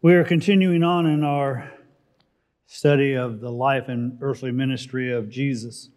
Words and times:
We 0.00 0.14
are 0.14 0.22
continuing 0.22 0.84
on 0.84 1.06
in 1.06 1.24
our 1.24 1.72
study 2.66 3.14
of 3.14 3.40
the 3.40 3.50
life 3.50 3.88
and 3.88 4.16
earthly 4.20 4.52
ministry 4.52 5.12
of 5.12 5.28
Jesus. 5.28 5.90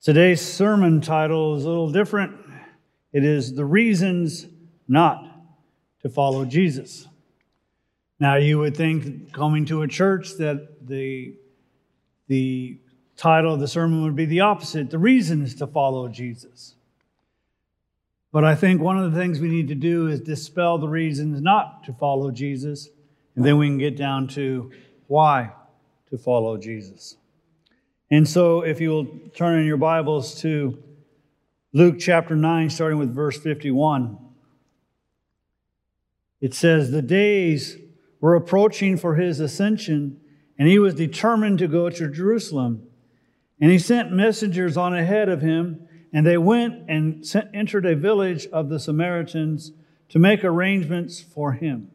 Today's 0.00 0.40
sermon 0.40 1.02
title 1.02 1.56
is 1.56 1.66
a 1.66 1.68
little 1.68 1.92
different. 1.92 2.38
It 3.12 3.22
is 3.22 3.52
The 3.52 3.66
Reasons 3.66 4.46
Not 4.88 5.30
to 6.00 6.08
Follow 6.08 6.46
Jesus. 6.46 7.06
Now, 8.18 8.36
you 8.36 8.58
would 8.58 8.74
think 8.74 9.30
coming 9.30 9.66
to 9.66 9.82
a 9.82 9.88
church 9.88 10.38
that 10.38 10.86
the, 10.88 11.34
the 12.28 12.78
title 13.18 13.52
of 13.52 13.60
the 13.60 13.68
sermon 13.68 14.04
would 14.04 14.16
be 14.16 14.24
the 14.24 14.40
opposite 14.40 14.88
The 14.88 14.98
Reasons 14.98 15.54
to 15.56 15.66
Follow 15.66 16.08
Jesus. 16.08 16.76
But 18.32 18.44
I 18.44 18.54
think 18.54 18.80
one 18.80 18.96
of 18.96 19.12
the 19.12 19.18
things 19.18 19.40
we 19.40 19.48
need 19.48 19.68
to 19.68 19.74
do 19.74 20.06
is 20.06 20.20
dispel 20.20 20.78
the 20.78 20.88
reasons 20.88 21.40
not 21.40 21.84
to 21.84 21.92
follow 21.92 22.30
Jesus, 22.30 22.88
and 23.34 23.44
then 23.44 23.58
we 23.58 23.66
can 23.66 23.78
get 23.78 23.96
down 23.96 24.28
to 24.28 24.70
why 25.08 25.52
to 26.10 26.18
follow 26.18 26.56
Jesus. 26.56 27.16
And 28.10 28.28
so, 28.28 28.62
if 28.62 28.80
you 28.80 28.90
will 28.90 29.06
turn 29.34 29.58
in 29.58 29.66
your 29.66 29.76
Bibles 29.76 30.40
to 30.42 30.80
Luke 31.72 31.98
chapter 31.98 32.36
9, 32.36 32.70
starting 32.70 32.98
with 32.98 33.14
verse 33.14 33.38
51, 33.38 34.18
it 36.40 36.54
says, 36.54 36.90
The 36.90 37.02
days 37.02 37.78
were 38.20 38.34
approaching 38.34 38.96
for 38.96 39.16
his 39.16 39.40
ascension, 39.40 40.20
and 40.58 40.68
he 40.68 40.78
was 40.78 40.94
determined 40.94 41.58
to 41.60 41.68
go 41.68 41.90
to 41.90 42.08
Jerusalem. 42.08 42.86
And 43.60 43.70
he 43.70 43.78
sent 43.78 44.12
messengers 44.12 44.76
on 44.76 44.94
ahead 44.94 45.28
of 45.28 45.42
him 45.42 45.86
and 46.12 46.26
they 46.26 46.38
went 46.38 46.88
and 46.88 47.26
sent, 47.26 47.48
entered 47.54 47.86
a 47.86 47.94
village 47.94 48.46
of 48.48 48.68
the 48.68 48.80
Samaritans 48.80 49.72
to 50.08 50.18
make 50.18 50.44
arrangements 50.44 51.20
for 51.20 51.52
him. 51.52 51.90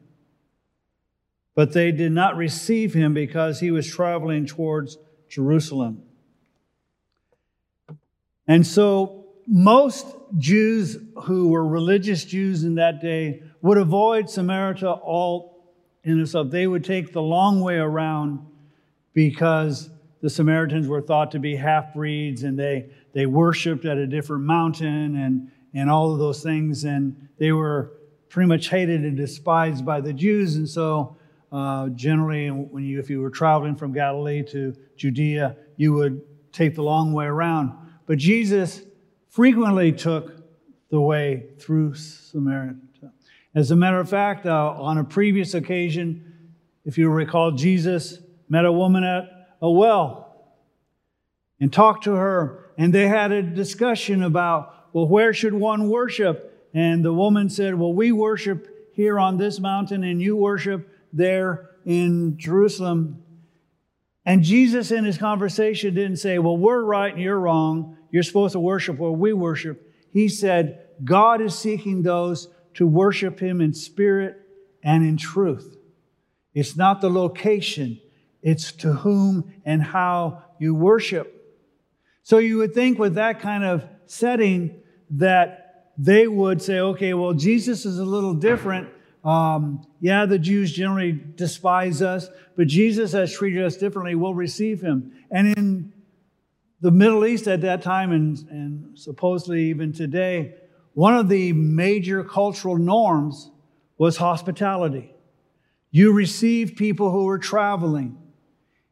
But 1.53 1.73
they 1.73 1.91
did 1.91 2.11
not 2.11 2.35
receive 2.35 2.93
him 2.93 3.13
because 3.13 3.59
he 3.59 3.71
was 3.71 3.87
traveling 3.87 4.45
towards 4.45 4.97
Jerusalem. 5.29 6.03
And 8.47 8.65
so, 8.65 9.25
most 9.47 10.05
Jews 10.37 10.97
who 11.23 11.49
were 11.49 11.65
religious 11.65 12.25
Jews 12.25 12.63
in 12.63 12.75
that 12.75 13.01
day 13.01 13.43
would 13.61 13.77
avoid 13.77 14.29
Samaria 14.29 14.91
all 14.91 15.73
in 16.03 16.19
itself. 16.19 16.51
They 16.51 16.67
would 16.67 16.83
take 16.83 17.13
the 17.13 17.21
long 17.21 17.61
way 17.61 17.77
around 17.77 18.45
because 19.13 19.89
the 20.21 20.29
Samaritans 20.29 20.87
were 20.87 21.01
thought 21.01 21.31
to 21.31 21.39
be 21.39 21.55
half 21.55 21.93
breeds 21.93 22.43
and 22.43 22.57
they, 22.57 22.89
they 23.15 23.25
worshiped 23.25 23.85
at 23.85 23.97
a 23.97 24.05
different 24.05 24.43
mountain 24.43 25.15
and, 25.15 25.49
and 25.73 25.89
all 25.89 26.11
of 26.11 26.19
those 26.19 26.43
things. 26.43 26.83
And 26.83 27.29
they 27.39 27.53
were 27.53 27.93
pretty 28.27 28.47
much 28.47 28.67
hated 28.67 29.05
and 29.05 29.15
despised 29.15 29.85
by 29.85 30.01
the 30.01 30.11
Jews. 30.11 30.57
And 30.57 30.67
so, 30.67 31.15
uh, 31.49 31.87
generally, 31.89 32.49
when 32.49 32.83
you, 32.83 32.99
if 32.99 33.09
you 33.09 33.21
were 33.21 33.29
traveling 33.29 33.77
from 33.77 33.93
Galilee 33.93 34.43
to 34.51 34.75
Judea, 34.97 35.55
you 35.77 35.93
would 35.93 36.21
take 36.51 36.75
the 36.75 36.83
long 36.83 37.13
way 37.13 37.25
around. 37.25 37.71
But 38.05 38.17
Jesus 38.17 38.81
frequently 39.29 39.93
took 39.93 40.33
the 40.89 40.99
way 40.99 41.45
through 41.57 41.95
Samaria. 41.95 42.75
As 43.55 43.71
a 43.71 43.77
matter 43.77 43.99
of 44.01 44.09
fact, 44.09 44.45
uh, 44.45 44.71
on 44.71 44.97
a 44.97 45.05
previous 45.05 45.53
occasion, 45.53 46.49
if 46.83 46.97
you 46.97 47.09
recall, 47.09 47.53
Jesus 47.53 48.19
met 48.49 48.65
a 48.65 48.71
woman 48.71 49.05
at 49.05 49.55
a 49.61 49.71
well 49.71 50.24
and 51.59 51.71
talked 51.71 52.03
to 52.05 52.13
her. 52.13 52.71
And 52.77 52.93
they 52.93 53.07
had 53.07 53.31
a 53.31 53.41
discussion 53.41 54.23
about, 54.23 54.73
well, 54.93 55.07
where 55.07 55.33
should 55.33 55.53
one 55.53 55.89
worship? 55.89 56.69
And 56.73 57.03
the 57.03 57.13
woman 57.13 57.49
said, 57.49 57.75
well, 57.75 57.93
we 57.93 58.11
worship 58.11 58.67
here 58.93 59.19
on 59.19 59.37
this 59.37 59.59
mountain 59.59 60.03
and 60.03 60.21
you 60.21 60.35
worship 60.35 60.89
there 61.13 61.69
in 61.85 62.37
Jerusalem. 62.37 63.23
And 64.25 64.43
Jesus, 64.43 64.91
in 64.91 65.05
his 65.05 65.17
conversation, 65.17 65.93
didn't 65.93 66.17
say, 66.17 66.39
well, 66.39 66.57
we're 66.57 66.83
right 66.83 67.13
and 67.13 67.21
you're 67.21 67.39
wrong. 67.39 67.97
You're 68.11 68.23
supposed 68.23 68.53
to 68.53 68.59
worship 68.59 68.97
where 68.97 69.11
we 69.11 69.33
worship. 69.33 69.93
He 70.11 70.27
said, 70.27 70.87
God 71.03 71.41
is 71.41 71.57
seeking 71.57 72.01
those 72.01 72.49
to 72.75 72.87
worship 72.87 73.39
him 73.39 73.61
in 73.61 73.73
spirit 73.73 74.37
and 74.83 75.05
in 75.05 75.17
truth. 75.17 75.77
It's 76.53 76.77
not 76.77 77.01
the 77.01 77.09
location, 77.09 77.99
it's 78.41 78.71
to 78.73 78.93
whom 78.93 79.53
and 79.65 79.83
how 79.83 80.43
you 80.59 80.73
worship. 80.73 81.34
So 82.25 82.39
you 82.39 82.57
would 82.57 82.73
think 82.73 82.97
with 82.97 83.15
that 83.15 83.39
kind 83.39 83.63
of 83.63 83.87
setting 84.07 84.81
that 85.11 85.91
they 85.95 86.27
would 86.27 86.59
say, 86.59 86.79
okay, 86.79 87.13
well, 87.13 87.33
Jesus 87.33 87.85
is 87.85 87.99
a 87.99 88.03
little 88.03 88.33
different. 88.33 88.89
Um, 89.23 89.85
yeah, 90.01 90.25
the 90.25 90.39
Jews 90.39 90.71
generally 90.73 91.11
despise 91.11 92.01
us, 92.01 92.27
but 92.57 92.65
Jesus 92.65 93.11
has 93.11 93.31
treated 93.31 93.63
us 93.63 93.77
differently. 93.77 94.15
We'll 94.15 94.33
receive 94.33 94.81
him. 94.81 95.13
And 95.29 95.55
in 95.55 95.93
the 96.81 96.89
Middle 96.89 97.27
East 97.27 97.47
at 97.47 97.61
that 97.61 97.83
time, 97.83 98.11
and, 98.11 98.39
and 98.49 98.97
supposedly 98.97 99.65
even 99.65 99.93
today, 99.93 100.55
one 100.93 101.15
of 101.15 101.29
the 101.29 101.53
major 101.53 102.23
cultural 102.23 102.79
norms 102.79 103.51
was 103.99 104.17
hospitality. 104.17 105.13
You 105.91 106.11
received 106.11 106.75
people 106.75 107.11
who 107.11 107.25
were 107.25 107.37
traveling. 107.37 108.17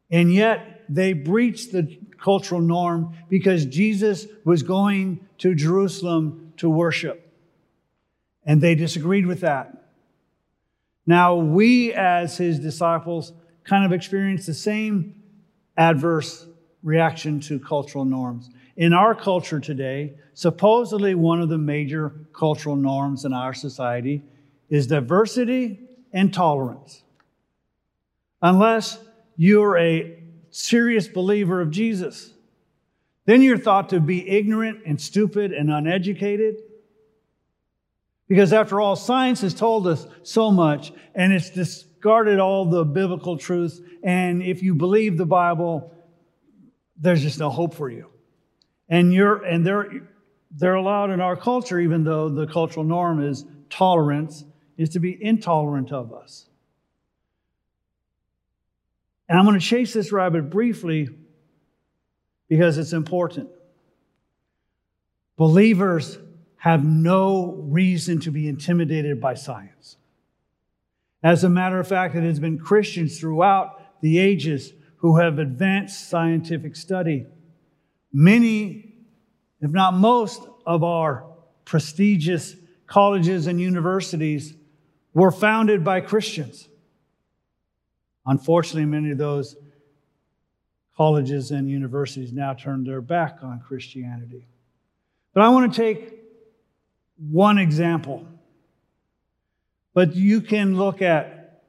And 0.08 0.32
yet 0.32 0.84
they 0.88 1.14
breached 1.14 1.72
the 1.72 1.98
cultural 2.24 2.62
norm 2.62 3.14
because 3.28 3.66
Jesus 3.66 4.26
was 4.46 4.62
going 4.62 5.20
to 5.36 5.54
Jerusalem 5.54 6.54
to 6.56 6.70
worship. 6.70 7.30
And 8.46 8.62
they 8.62 8.74
disagreed 8.74 9.26
with 9.26 9.42
that. 9.42 9.90
Now, 11.06 11.34
we 11.34 11.92
as 11.92 12.38
his 12.38 12.58
disciples 12.58 13.34
kind 13.62 13.84
of 13.84 13.92
experience 13.92 14.46
the 14.46 14.54
same 14.54 15.22
adverse 15.76 16.46
reaction 16.82 17.40
to 17.40 17.58
cultural 17.58 18.06
norms. 18.06 18.48
In 18.78 18.94
our 18.94 19.14
culture 19.14 19.60
today, 19.60 20.14
supposedly 20.32 21.14
one 21.14 21.42
of 21.42 21.50
the 21.50 21.58
major 21.58 22.10
cultural 22.32 22.76
norms 22.76 23.26
in 23.26 23.34
our 23.34 23.52
society 23.52 24.22
is 24.70 24.86
diversity 24.86 25.78
and 26.10 26.32
tolerance. 26.32 27.02
Unless 28.40 28.98
you're 29.36 29.76
a 29.76 30.23
serious 30.54 31.08
believer 31.08 31.60
of 31.60 31.72
Jesus. 31.72 32.32
Then 33.26 33.42
you're 33.42 33.58
thought 33.58 33.88
to 33.88 33.98
be 33.98 34.28
ignorant 34.28 34.82
and 34.86 35.00
stupid 35.00 35.52
and 35.52 35.68
uneducated. 35.68 36.56
Because 38.28 38.52
after 38.52 38.80
all, 38.80 38.94
science 38.94 39.40
has 39.40 39.52
told 39.52 39.88
us 39.88 40.06
so 40.22 40.52
much 40.52 40.92
and 41.14 41.32
it's 41.32 41.50
discarded 41.50 42.38
all 42.38 42.66
the 42.66 42.84
biblical 42.84 43.36
truths. 43.36 43.80
And 44.04 44.44
if 44.44 44.62
you 44.62 44.76
believe 44.76 45.18
the 45.18 45.26
Bible, 45.26 45.92
there's 46.96 47.22
just 47.22 47.40
no 47.40 47.50
hope 47.50 47.74
for 47.74 47.90
you. 47.90 48.08
And 48.88 49.12
you're 49.12 49.42
and 49.42 49.66
they're 49.66 50.08
they're 50.52 50.74
allowed 50.74 51.10
in 51.10 51.20
our 51.20 51.36
culture, 51.36 51.80
even 51.80 52.04
though 52.04 52.28
the 52.28 52.46
cultural 52.46 52.84
norm 52.84 53.20
is 53.20 53.44
tolerance, 53.70 54.44
is 54.76 54.90
to 54.90 55.00
be 55.00 55.18
intolerant 55.20 55.90
of 55.90 56.12
us. 56.12 56.48
And 59.28 59.38
I'm 59.38 59.46
going 59.46 59.58
to 59.58 59.64
chase 59.64 59.92
this 59.92 60.12
rabbit 60.12 60.50
briefly 60.50 61.08
because 62.48 62.78
it's 62.78 62.92
important. 62.92 63.48
Believers 65.36 66.18
have 66.56 66.84
no 66.84 67.54
reason 67.68 68.20
to 68.20 68.30
be 68.30 68.48
intimidated 68.48 69.20
by 69.20 69.34
science. 69.34 69.96
As 71.22 71.42
a 71.42 71.48
matter 71.48 71.80
of 71.80 71.88
fact, 71.88 72.14
it 72.14 72.22
has 72.22 72.38
been 72.38 72.58
Christians 72.58 73.18
throughout 73.18 74.00
the 74.02 74.18
ages 74.18 74.72
who 74.96 75.16
have 75.18 75.38
advanced 75.38 76.08
scientific 76.08 76.76
study. 76.76 77.26
Many, 78.12 78.94
if 79.60 79.70
not 79.70 79.94
most, 79.94 80.42
of 80.66 80.84
our 80.84 81.26
prestigious 81.64 82.54
colleges 82.86 83.46
and 83.46 83.60
universities 83.60 84.54
were 85.12 85.30
founded 85.30 85.84
by 85.84 86.00
Christians. 86.00 86.68
Unfortunately, 88.26 88.86
many 88.86 89.10
of 89.10 89.18
those 89.18 89.56
colleges 90.96 91.50
and 91.50 91.68
universities 91.68 92.32
now 92.32 92.54
turn 92.54 92.84
their 92.84 93.00
back 93.00 93.38
on 93.42 93.60
Christianity. 93.60 94.46
But 95.32 95.42
I 95.42 95.48
want 95.48 95.72
to 95.72 95.80
take 95.80 96.14
one 97.16 97.58
example. 97.58 98.26
But 99.92 100.14
you 100.14 100.40
can 100.40 100.76
look 100.76 101.02
at 101.02 101.62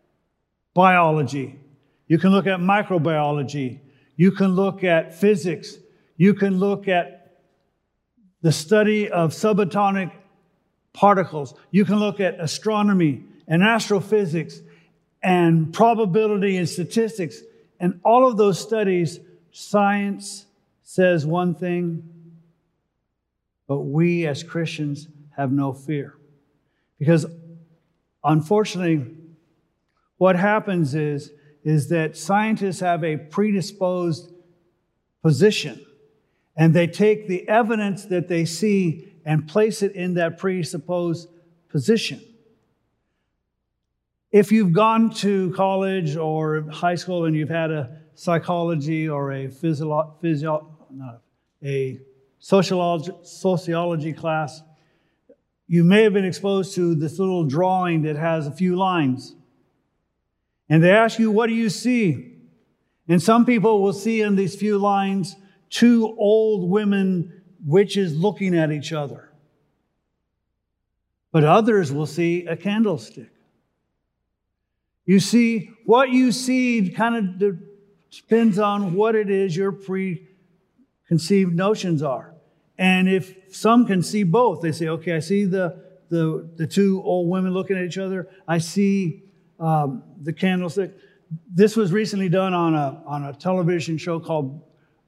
biology, 0.74 1.60
you 2.08 2.18
can 2.18 2.32
look 2.32 2.48
at 2.48 2.60
microbiology, 2.60 3.80
you 4.16 4.32
can 4.32 4.56
look 4.56 4.84
at 4.84 5.16
physics, 5.16 5.78
you 6.18 6.34
can 6.34 6.58
look 6.60 6.88
at 6.88 7.40
the 8.42 8.52
study 8.52 9.10
of 9.10 9.32
subatomic 9.32 10.12
particles, 10.94 11.54
you 11.72 11.86
can 11.86 11.96
look 11.96 12.20
at 12.20 12.40
astronomy 12.40 13.24
and 13.48 13.64
astrophysics 13.64 14.60
and 15.26 15.74
probability 15.74 16.56
and 16.56 16.70
statistics. 16.70 17.42
And 17.80 18.00
all 18.06 18.30
of 18.30 18.38
those 18.38 18.60
studies, 18.60 19.20
science 19.52 20.46
says 20.84 21.26
one 21.26 21.56
thing, 21.56 22.08
but 23.68 23.80
we 23.80 24.28
as 24.28 24.44
Christians 24.44 25.08
have 25.36 25.52
no 25.52 25.74
fear. 25.74 26.14
Because 27.00 27.26
unfortunately, 28.24 29.16
what 30.18 30.36
happens 30.36 30.94
is, 30.94 31.32
is 31.64 31.90
that 31.90 32.16
scientists 32.16 32.80
have 32.82 33.04
a 33.04 33.18
predisposed 33.18 34.32
position 35.24 35.84
and 36.56 36.76
they 36.76 36.86
take 36.86 37.28
the 37.28 37.50
evidence 37.50 38.06
that 38.06 38.28
they 38.28 38.46
see 38.46 39.12
and 39.26 39.48
place 39.48 39.82
it 39.82 39.94
in 39.94 40.14
that 40.14 40.38
presupposed 40.38 41.28
position. 41.68 42.22
If 44.36 44.52
you've 44.52 44.74
gone 44.74 45.12
to 45.22 45.54
college 45.54 46.18
or 46.18 46.70
high 46.70 46.96
school 46.96 47.24
and 47.24 47.34
you've 47.34 47.48
had 47.48 47.72
a 47.72 48.02
psychology 48.16 49.08
or 49.08 49.32
a 49.32 49.48
physio, 49.48 50.18
physio 50.20 50.78
not 50.92 51.22
a 51.64 52.02
sociology, 52.40 53.14
sociology 53.24 54.12
class, 54.12 54.62
you 55.68 55.86
may 55.86 56.04
have 56.04 56.12
been 56.12 56.26
exposed 56.26 56.76
to 56.76 56.96
this 56.96 57.18
little 57.18 57.46
drawing 57.46 58.02
that 58.02 58.18
has 58.18 58.46
a 58.46 58.52
few 58.52 58.76
lines. 58.76 59.34
And 60.68 60.84
they 60.84 60.92
ask 60.92 61.18
you, 61.18 61.32
What 61.32 61.48
do 61.48 61.54
you 61.54 61.70
see? 61.70 62.34
And 63.08 63.24
some 63.24 63.46
people 63.46 63.82
will 63.82 63.94
see 63.94 64.20
in 64.20 64.36
these 64.36 64.58
few 64.58 64.78
lines 64.78 65.38
two 65.70 66.14
old 66.20 66.70
women 66.70 67.42
witches 67.66 68.14
looking 68.14 68.54
at 68.54 68.70
each 68.70 68.92
other. 68.92 69.32
But 71.32 71.46
others 71.46 71.94
will 71.94 72.06
see 72.06 72.46
a 72.48 72.58
candlestick. 72.58 73.30
You 75.06 75.20
see, 75.20 75.72
what 75.86 76.10
you 76.10 76.32
see 76.32 76.90
kind 76.90 77.16
of 77.16 77.58
depends 78.10 78.58
on 78.58 78.94
what 78.94 79.16
it 79.16 79.30
is 79.30 79.56
your 79.56 79.72
preconceived 79.72 81.54
notions 81.54 82.02
are. 82.02 82.34
And 82.78 83.08
if 83.08 83.36
some 83.54 83.86
can 83.86 84.02
see 84.02 84.24
both, 84.24 84.62
they 84.62 84.72
say, 84.72 84.88
okay, 84.88 85.16
I 85.16 85.20
see 85.20 85.46
the, 85.46 85.82
the, 86.10 86.50
the 86.56 86.68
two 86.68 87.02
old 87.04 87.30
women 87.30 87.54
looking 87.54 87.78
at 87.78 87.84
each 87.84 87.98
other, 87.98 88.28
I 88.48 88.58
see 88.58 89.24
um, 89.60 90.04
the 90.22 90.34
candlestick. 90.34 90.94
This 91.54 91.76
was 91.76 91.92
recently 91.92 92.30
done 92.30 92.54
on 92.54 92.74
a, 92.74 93.02
on 93.06 93.26
a 93.26 93.34
television 93.34 93.98
show 93.98 94.20
called 94.20 94.62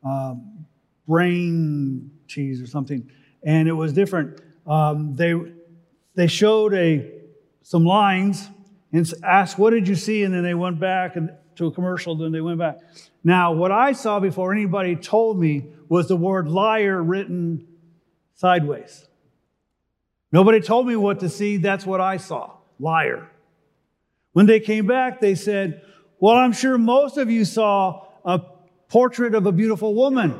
um, 0.04 0.66
Brain 1.08 2.12
Cheese 2.28 2.62
or 2.62 2.68
something, 2.68 3.10
and 3.44 3.68
it 3.68 3.74
was 3.74 3.94
different. 3.94 4.42
Um, 4.66 5.16
they, 5.16 5.34
they 6.16 6.28
showed 6.28 6.74
a, 6.74 7.12
some 7.64 7.86
lines 7.86 8.50
and 8.92 9.14
asked, 9.24 9.58
What 9.58 9.72
did 9.72 9.88
you 9.88 9.96
see? 9.96 10.24
And 10.24 10.34
then 10.34 10.44
they 10.44 10.54
went 10.54 10.80
back 10.80 11.16
and, 11.16 11.32
to 11.56 11.68
a 11.68 11.72
commercial, 11.72 12.16
then 12.16 12.32
they 12.32 12.42
went 12.42 12.60
back. 12.60 12.78
Now, 13.24 13.52
what 13.52 13.72
I 13.72 13.92
saw 13.92 14.20
before 14.20 14.54
anybody 14.54 14.96
told 14.96 15.40
me 15.40 15.66
was 15.90 16.08
the 16.08 16.16
word 16.16 16.48
liar 16.48 17.02
written 17.02 17.68
sideways. 18.36 19.08
Nobody 20.32 20.62
told 20.62 20.88
me 20.88 20.96
what 20.96 21.20
to 21.22 21.30
see, 21.30 21.58
that's 21.58 21.86
what 21.86 22.02
I 22.02 22.18
saw 22.18 22.58
liar. 22.80 23.30
When 24.34 24.46
they 24.46 24.60
came 24.60 24.86
back, 24.86 25.20
they 25.20 25.36
said, 25.36 25.82
Well, 26.20 26.36
I'm 26.36 26.54
sure 26.54 26.78
most 26.78 27.18
of 27.18 27.30
you 27.30 27.44
saw 27.44 28.06
a 28.24 28.42
portrait 28.90 29.34
of 29.36 29.46
a 29.46 29.52
beautiful 29.52 29.96
woman. 29.96 30.40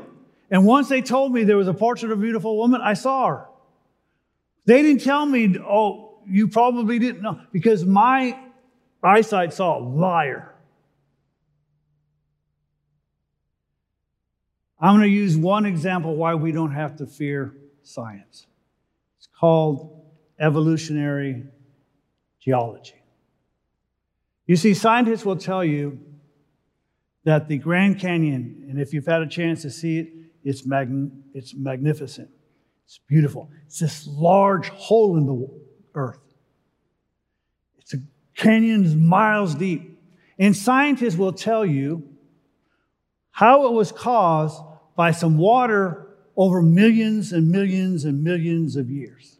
And 0.50 0.64
once 0.64 0.88
they 0.88 1.02
told 1.02 1.32
me 1.32 1.44
there 1.44 1.56
was 1.56 1.68
a 1.68 1.74
portrait 1.74 2.10
of 2.10 2.18
a 2.18 2.22
beautiful 2.22 2.56
woman, 2.56 2.80
I 2.82 2.94
saw 2.94 3.28
her. 3.28 3.46
They 4.64 4.82
didn't 4.82 5.02
tell 5.02 5.26
me, 5.26 5.58
Oh, 5.58 6.07
you 6.28 6.48
probably 6.48 6.98
didn't 6.98 7.22
know, 7.22 7.40
because 7.52 7.84
my 7.84 8.38
eyesight 9.02 9.52
saw 9.52 9.78
a 9.78 9.82
liar. 9.82 10.54
I'm 14.80 14.96
going 14.96 15.08
to 15.08 15.14
use 15.14 15.36
one 15.36 15.66
example 15.66 16.14
why 16.14 16.34
we 16.34 16.52
don't 16.52 16.72
have 16.72 16.96
to 16.96 17.06
fear 17.06 17.54
science. 17.82 18.46
It's 19.18 19.28
called 19.38 20.04
evolutionary 20.38 21.44
geology. 22.40 22.94
You 24.46 24.56
see, 24.56 24.74
scientists 24.74 25.24
will 25.24 25.36
tell 25.36 25.64
you 25.64 25.98
that 27.24 27.48
the 27.48 27.58
Grand 27.58 27.98
Canyon, 27.98 28.66
and 28.70 28.80
if 28.80 28.92
you've 28.92 29.06
had 29.06 29.20
a 29.22 29.26
chance 29.26 29.62
to 29.62 29.70
see 29.70 29.98
it, 29.98 30.08
it's, 30.44 30.64
mag- 30.64 31.10
it's 31.34 31.54
magnificent. 31.54 32.30
It's 32.84 32.98
beautiful. 33.06 33.50
It's 33.66 33.80
this 33.80 34.06
large 34.06 34.68
hole 34.68 35.16
in 35.18 35.26
the 35.26 35.34
earth. 35.94 36.20
It's 37.78 37.94
a 37.94 37.98
canyon 38.34 39.06
miles 39.06 39.54
deep. 39.54 39.98
And 40.38 40.56
scientists 40.56 41.16
will 41.16 41.32
tell 41.32 41.66
you 41.66 42.08
how 43.30 43.66
it 43.66 43.72
was 43.72 43.92
caused 43.92 44.62
by 44.96 45.10
some 45.10 45.36
water 45.36 46.06
over 46.36 46.62
millions 46.62 47.32
and 47.32 47.50
millions 47.50 48.04
and 48.04 48.22
millions 48.22 48.76
of 48.76 48.90
years. 48.90 49.38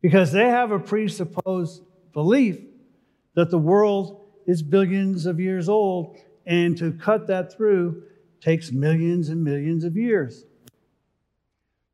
Because 0.00 0.32
they 0.32 0.48
have 0.48 0.70
a 0.70 0.78
presupposed 0.78 1.82
belief 2.12 2.60
that 3.34 3.50
the 3.50 3.58
world 3.58 4.26
is 4.46 4.62
billions 4.62 5.26
of 5.26 5.40
years 5.40 5.68
old, 5.68 6.18
and 6.46 6.76
to 6.78 6.92
cut 6.92 7.26
that 7.28 7.52
through 7.52 8.02
takes 8.40 8.70
millions 8.70 9.30
and 9.30 9.42
millions 9.42 9.84
of 9.84 9.96
years. 9.96 10.44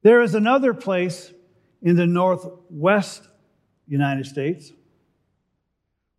There 0.02 0.20
is 0.20 0.34
another 0.34 0.74
place 0.74 1.32
in 1.82 1.96
the 1.96 2.06
northwest 2.06 3.28
United 3.86 4.26
States 4.26 4.72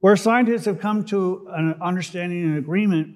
where 0.02 0.16
scientists 0.16 0.66
have 0.66 0.80
come 0.80 1.06
to 1.06 1.48
an 1.54 1.76
understanding 1.82 2.44
and 2.44 2.58
agreement 2.58 3.16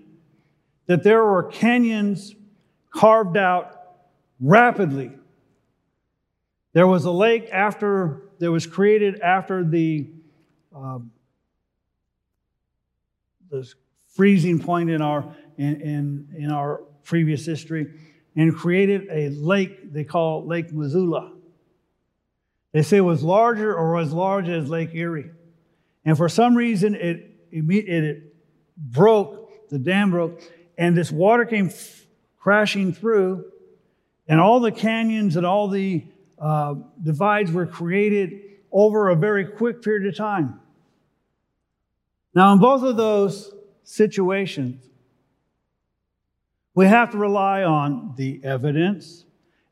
that 0.85 1.03
there 1.03 1.23
were 1.23 1.43
canyons 1.43 2.35
carved 2.91 3.35
out 3.35 3.75
rapidly. 4.39 5.11
There 6.73 6.87
was 6.87 7.05
a 7.05 7.11
lake 7.11 7.49
after 7.51 8.29
that 8.39 8.51
was 8.51 8.67
created 8.67 9.19
after 9.21 9.63
the 9.63 10.09
um, 10.75 11.11
freezing 14.09 14.59
point 14.59 14.89
in 14.89 15.01
our 15.01 15.35
in, 15.57 15.81
in, 15.81 16.27
in 16.37 16.51
our 16.51 16.83
previous 17.03 17.45
history, 17.45 17.87
and 18.35 18.53
created 18.53 19.07
a 19.09 19.29
lake 19.29 19.93
they 19.93 20.03
call 20.03 20.45
Lake 20.45 20.71
Missoula. 20.71 21.34
They 22.75 22.81
say 22.81 22.97
it 22.97 23.01
was 23.01 23.23
larger 23.23 23.73
or 23.73 23.97
as 23.97 24.11
large 24.11 24.49
as 24.49 24.69
Lake 24.69 24.93
Erie, 24.93 25.31
and 26.03 26.17
for 26.17 26.27
some 26.27 26.55
reason 26.55 26.93
it 26.93 27.31
it, 27.49 27.63
it 27.69 28.35
broke. 28.75 29.69
The 29.69 29.79
dam 29.79 30.11
broke, 30.11 30.41
and 30.77 30.95
this 30.95 31.09
water 31.09 31.45
came 31.45 31.67
f- 31.67 32.05
crashing 32.37 32.91
through 32.93 33.45
and 34.27 34.41
all 34.41 34.59
the 34.59 34.73
canyons 34.73 35.37
and 35.37 35.45
all 35.45 35.69
the 35.69 36.03
uh, 36.37 36.75
divides 37.01 37.49
were 37.49 37.65
created 37.65 38.41
over 38.73 39.07
a 39.07 39.15
very 39.15 39.45
quick 39.45 39.81
period 39.81 40.07
of 40.07 40.17
time. 40.17 40.59
Now, 42.33 42.51
in 42.51 42.59
both 42.59 42.83
of 42.83 42.97
those 42.97 43.53
situations, 43.83 44.83
we 46.73 46.87
have 46.87 47.11
to 47.11 47.17
rely 47.17 47.63
on 47.63 48.15
the 48.17 48.41
evidence 48.43 49.23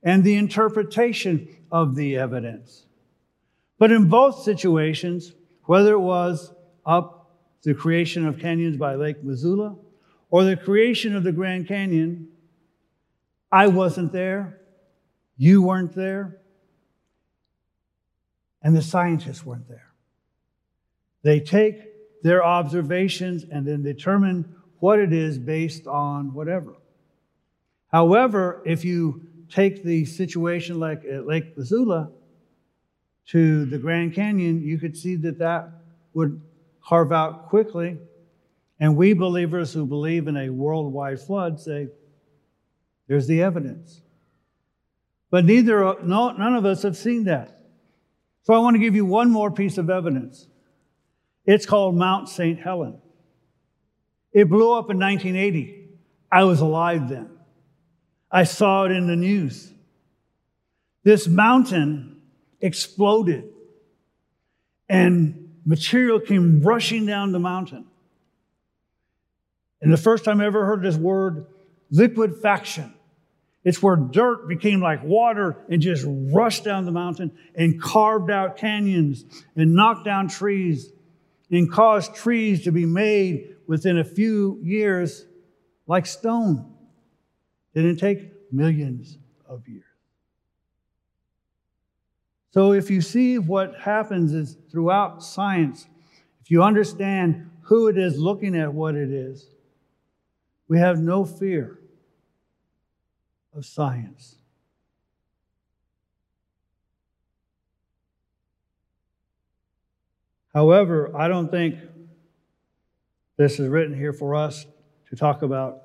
and 0.02 0.24
the 0.24 0.36
interpretation 0.36 1.50
of 1.70 1.96
the 1.96 2.18
evidence. 2.18 2.86
But 3.84 3.92
in 3.92 4.08
both 4.08 4.44
situations, 4.44 5.34
whether 5.66 5.92
it 5.92 6.00
was 6.00 6.54
up 6.86 7.36
the 7.64 7.74
creation 7.74 8.26
of 8.26 8.40
canyons 8.40 8.78
by 8.78 8.96
Lake 8.96 9.22
Missoula 9.22 9.76
or 10.30 10.46
the 10.46 10.56
creation 10.56 11.18
of 11.18 11.26
the 11.26 11.34
Grand 11.34 11.68
Canyon, 11.68 12.30
I 13.52 13.68
wasn't 13.68 14.14
there. 14.14 14.62
You 15.36 15.64
weren't 15.64 15.94
there. 15.94 16.38
And 18.62 18.74
the 18.74 18.82
scientists 18.82 19.46
weren't 19.46 19.68
there. 19.68 19.92
They 21.24 21.42
take 21.42 22.22
their 22.24 22.42
observations 22.42 23.44
and 23.52 23.68
then 23.68 23.84
determine 23.84 24.56
what 24.80 24.98
it 24.98 25.12
is 25.12 25.38
based 25.38 25.88
on 25.88 26.34
whatever. 26.34 26.74
However, 27.92 28.64
if 28.66 28.86
you 28.86 29.28
take 29.50 29.84
the 29.84 30.06
situation 30.06 30.80
like 30.80 31.04
at 31.04 31.28
Lake 31.28 31.58
Missoula 31.58 32.12
to 33.28 33.66
the 33.66 33.78
Grand 33.78 34.14
Canyon, 34.14 34.62
you 34.62 34.78
could 34.78 34.98
see 34.98 35.16
that 35.18 35.40
that 35.40 35.70
would 36.14 36.42
carve 36.86 37.12
out 37.12 37.50
quickly. 37.50 37.98
And 38.80 38.98
we 38.98 39.14
believers 39.14 39.74
who 39.74 39.86
believe 39.86 40.28
in 40.28 40.36
a 40.36 40.50
worldwide 40.50 41.22
flood 41.22 41.60
say, 41.60 41.88
there's 43.08 43.28
the 43.28 43.42
evidence. 43.42 44.02
But 45.30 45.46
neither, 45.46 45.96
no, 46.04 46.32
none 46.32 46.56
of 46.56 46.66
us 46.66 46.84
have 46.84 46.98
seen 46.98 47.26
that. 47.26 47.60
So 48.44 48.54
I 48.54 48.60
want 48.60 48.76
to 48.76 48.80
give 48.80 48.96
you 48.96 49.06
one 49.06 49.32
more 49.32 49.52
piece 49.52 49.78
of 49.78 49.90
evidence. 49.90 50.48
It's 51.46 51.66
called 51.66 51.96
Mount 51.96 52.30
St. 52.30 52.60
Helen. 52.60 53.00
It 54.32 54.50
blew 54.50 54.74
up 54.74 54.90
in 54.90 55.00
1980. 55.00 55.90
I 56.32 56.44
was 56.44 56.60
alive 56.60 57.10
then. 57.10 57.30
I 58.32 58.44
saw 58.44 58.86
it 58.86 58.92
in 58.92 59.08
the 59.08 59.16
news. 59.16 59.72
This 61.04 61.28
mountain 61.28 62.13
exploded 62.64 63.44
and 64.88 65.60
material 65.66 66.20
came 66.20 66.62
rushing 66.62 67.06
down 67.06 67.34
the 67.34 67.40
mountain. 67.40 67.86
And 69.82 69.92
the 69.92 69.98
first 69.98 70.24
time 70.24 70.40
I 70.40 70.46
ever 70.46 70.66
heard 70.66 70.82
this 70.82 70.96
word, 70.96 71.46
liquefaction. 71.92 72.94
It's 73.66 73.82
where 73.82 73.96
dirt 73.96 74.48
became 74.48 74.82
like 74.82 75.04
water 75.04 75.58
and 75.70 75.82
just 75.82 76.06
rushed 76.08 76.64
down 76.64 76.86
the 76.86 76.92
mountain 76.92 77.38
and 77.54 77.82
carved 77.82 78.32
out 78.32 78.58
canyons 78.58 79.26
and 79.56 79.74
knocked 79.74 80.06
down 80.06 80.30
trees 80.30 80.92
and 81.52 81.72
caused 81.72 82.16
trees 82.16 82.64
to 82.64 82.72
be 82.72 82.86
made 82.86 83.56
within 83.68 83.98
a 83.98 84.04
few 84.04 84.60
years 84.64 85.26
like 85.86 86.06
stone. 86.06 86.74
Didn't 87.74 87.98
take 87.98 88.32
millions 88.52 89.18
of 89.48 89.68
years. 89.68 89.93
So 92.54 92.72
if 92.74 92.92
you 92.92 93.02
see 93.02 93.40
what 93.40 93.76
happens 93.80 94.32
is 94.32 94.58
throughout 94.70 95.24
science, 95.24 95.88
if 96.40 96.52
you 96.52 96.62
understand 96.62 97.50
who 97.62 97.88
it 97.88 97.98
is 97.98 98.20
looking 98.20 98.56
at 98.56 98.72
what 98.72 98.94
it 98.94 99.10
is, 99.10 99.48
we 100.68 100.78
have 100.78 101.00
no 101.00 101.26
fear 101.26 101.80
of 103.56 103.66
science. 103.66 104.36
However, 110.54 111.12
I 111.18 111.28
don't 111.28 111.50
think 111.50 111.80
this 113.36 113.60
is 113.60 113.68
written 113.68 113.98
here 113.98 114.14
for 114.14 114.36
us 114.36 114.68
to 115.10 115.16
talk 115.16 115.42
about 115.42 115.82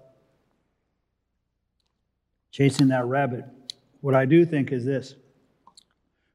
chasing 2.50 2.88
that 2.88 3.06
rabbit. 3.06 3.46
What 4.02 4.14
I 4.14 4.26
do 4.26 4.44
think 4.44 4.70
is 4.70 4.84
this. 4.84 5.14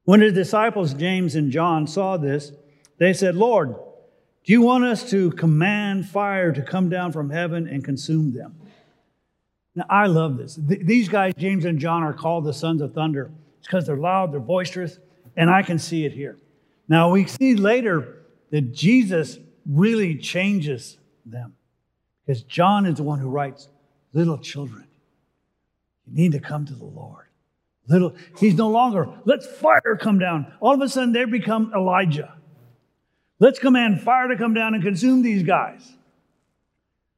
When 0.05 0.19
the 0.19 0.31
disciples, 0.31 0.93
James 0.93 1.35
and 1.35 1.51
John, 1.51 1.87
saw 1.87 2.17
this, 2.17 2.51
they 2.97 3.13
said, 3.13 3.35
Lord, 3.35 3.75
do 4.43 4.51
you 4.51 4.61
want 4.61 4.83
us 4.83 5.09
to 5.11 5.31
command 5.31 6.07
fire 6.07 6.51
to 6.51 6.61
come 6.61 6.89
down 6.89 7.11
from 7.11 7.29
heaven 7.29 7.67
and 7.67 7.83
consume 7.83 8.33
them? 8.33 8.55
Now, 9.75 9.85
I 9.89 10.07
love 10.07 10.37
this. 10.37 10.59
these 10.61 11.09
guys, 11.09 11.33
James 11.37 11.65
and 11.65 11.79
John, 11.79 12.03
are 12.03 12.13
called 12.13 12.43
the 12.43 12.53
sons 12.53 12.81
of 12.81 12.93
thunder. 12.93 13.31
It's 13.57 13.67
because 13.67 13.87
they're 13.87 13.97
loud, 13.97 14.33
they're 14.33 14.39
boisterous, 14.39 14.99
and 15.35 15.49
I 15.49 15.63
can 15.63 15.79
see 15.79 16.05
it 16.05 16.11
here. 16.11 16.37
Now, 16.87 17.09
we 17.09 17.25
see 17.25 17.55
later 17.55 18.23
that 18.51 18.73
Jesus 18.73 19.39
really 19.65 20.15
changes 20.17 20.97
them. 21.25 21.55
Because 22.25 22.43
John 22.43 22.85
is 22.85 22.97
the 22.97 23.03
one 23.03 23.19
who 23.19 23.29
writes, 23.29 23.69
Little 24.13 24.37
children, 24.37 24.87
you 26.05 26.13
need 26.13 26.33
to 26.33 26.39
come 26.39 26.65
to 26.65 26.73
the 26.75 26.85
Lord. 26.85 27.22
Little, 27.87 28.15
he's 28.39 28.55
no 28.55 28.69
longer, 28.69 29.07
let's 29.25 29.45
fire 29.45 29.97
come 29.99 30.17
down. 30.17 30.53
All 30.61 30.73
of 30.73 30.81
a 30.81 30.87
sudden, 30.87 31.11
they 31.11 31.25
become 31.25 31.71
Elijah. 31.75 32.33
Let's 33.39 33.59
command 33.59 34.01
fire 34.01 34.29
to 34.29 34.37
come 34.37 34.53
down 34.53 34.73
and 34.73 34.81
consume 34.81 35.21
these 35.21 35.43
guys. 35.43 35.91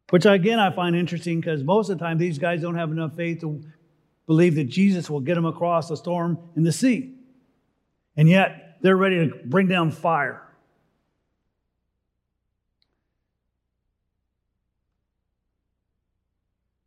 Which 0.09 0.25
again, 0.25 0.59
I 0.59 0.73
find 0.73 0.95
interesting 0.95 1.39
because 1.39 1.63
most 1.63 1.89
of 1.89 1.99
the 1.99 2.03
time, 2.03 2.17
these 2.17 2.39
guys 2.39 2.61
don't 2.61 2.75
have 2.75 2.91
enough 2.91 3.15
faith 3.15 3.41
to 3.41 3.63
believe 4.25 4.55
that 4.55 4.65
Jesus 4.65 5.09
will 5.09 5.19
get 5.19 5.35
them 5.35 5.45
across 5.45 5.89
the 5.89 5.97
storm 5.97 6.39
in 6.55 6.63
the 6.63 6.71
sea. 6.71 7.13
And 8.17 8.27
yet, 8.27 8.77
they're 8.81 8.97
ready 8.97 9.29
to 9.29 9.35
bring 9.45 9.67
down 9.67 9.91
fire. 9.91 10.41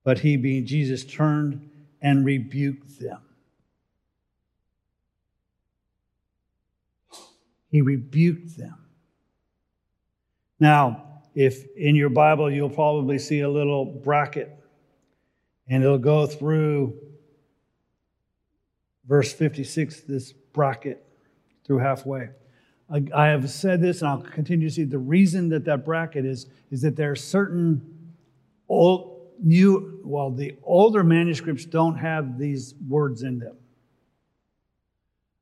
But 0.02 0.20
he, 0.20 0.36
being 0.36 0.66
Jesus, 0.66 1.04
turned 1.04 1.70
and 2.00 2.24
rebuked 2.24 2.98
them. 2.98 3.20
He 7.70 7.82
rebuked 7.82 8.56
them. 8.56 8.76
Now, 10.58 11.22
if 11.34 11.64
in 11.76 11.94
your 11.94 12.08
Bible 12.08 12.50
you'll 12.50 12.70
probably 12.70 13.18
see 13.18 13.40
a 13.40 13.48
little 13.48 13.84
bracket, 13.84 14.54
and 15.68 15.84
it'll 15.84 15.98
go 15.98 16.26
through 16.26 16.98
verse 19.06 19.32
56, 19.32 20.02
this 20.02 20.32
bracket 20.32 21.04
through 21.64 21.78
halfway. 21.78 22.30
I, 23.14 23.26
have 23.26 23.50
said 23.50 23.82
this, 23.82 24.00
and 24.00 24.08
I'll 24.08 24.22
continue 24.22 24.68
to 24.68 24.74
see 24.74 24.84
the 24.84 24.98
reason 24.98 25.50
that 25.50 25.66
that 25.66 25.84
bracket 25.84 26.24
is, 26.24 26.46
is 26.70 26.80
that 26.82 26.96
there 26.96 27.10
are 27.10 27.16
certain 27.16 28.14
old, 28.66 29.28
new, 29.42 30.00
well, 30.04 30.30
the 30.30 30.56
older 30.62 31.04
manuscripts 31.04 31.66
don't 31.66 31.96
have 31.96 32.38
these 32.38 32.74
words 32.88 33.22
in 33.22 33.38
them. 33.38 33.56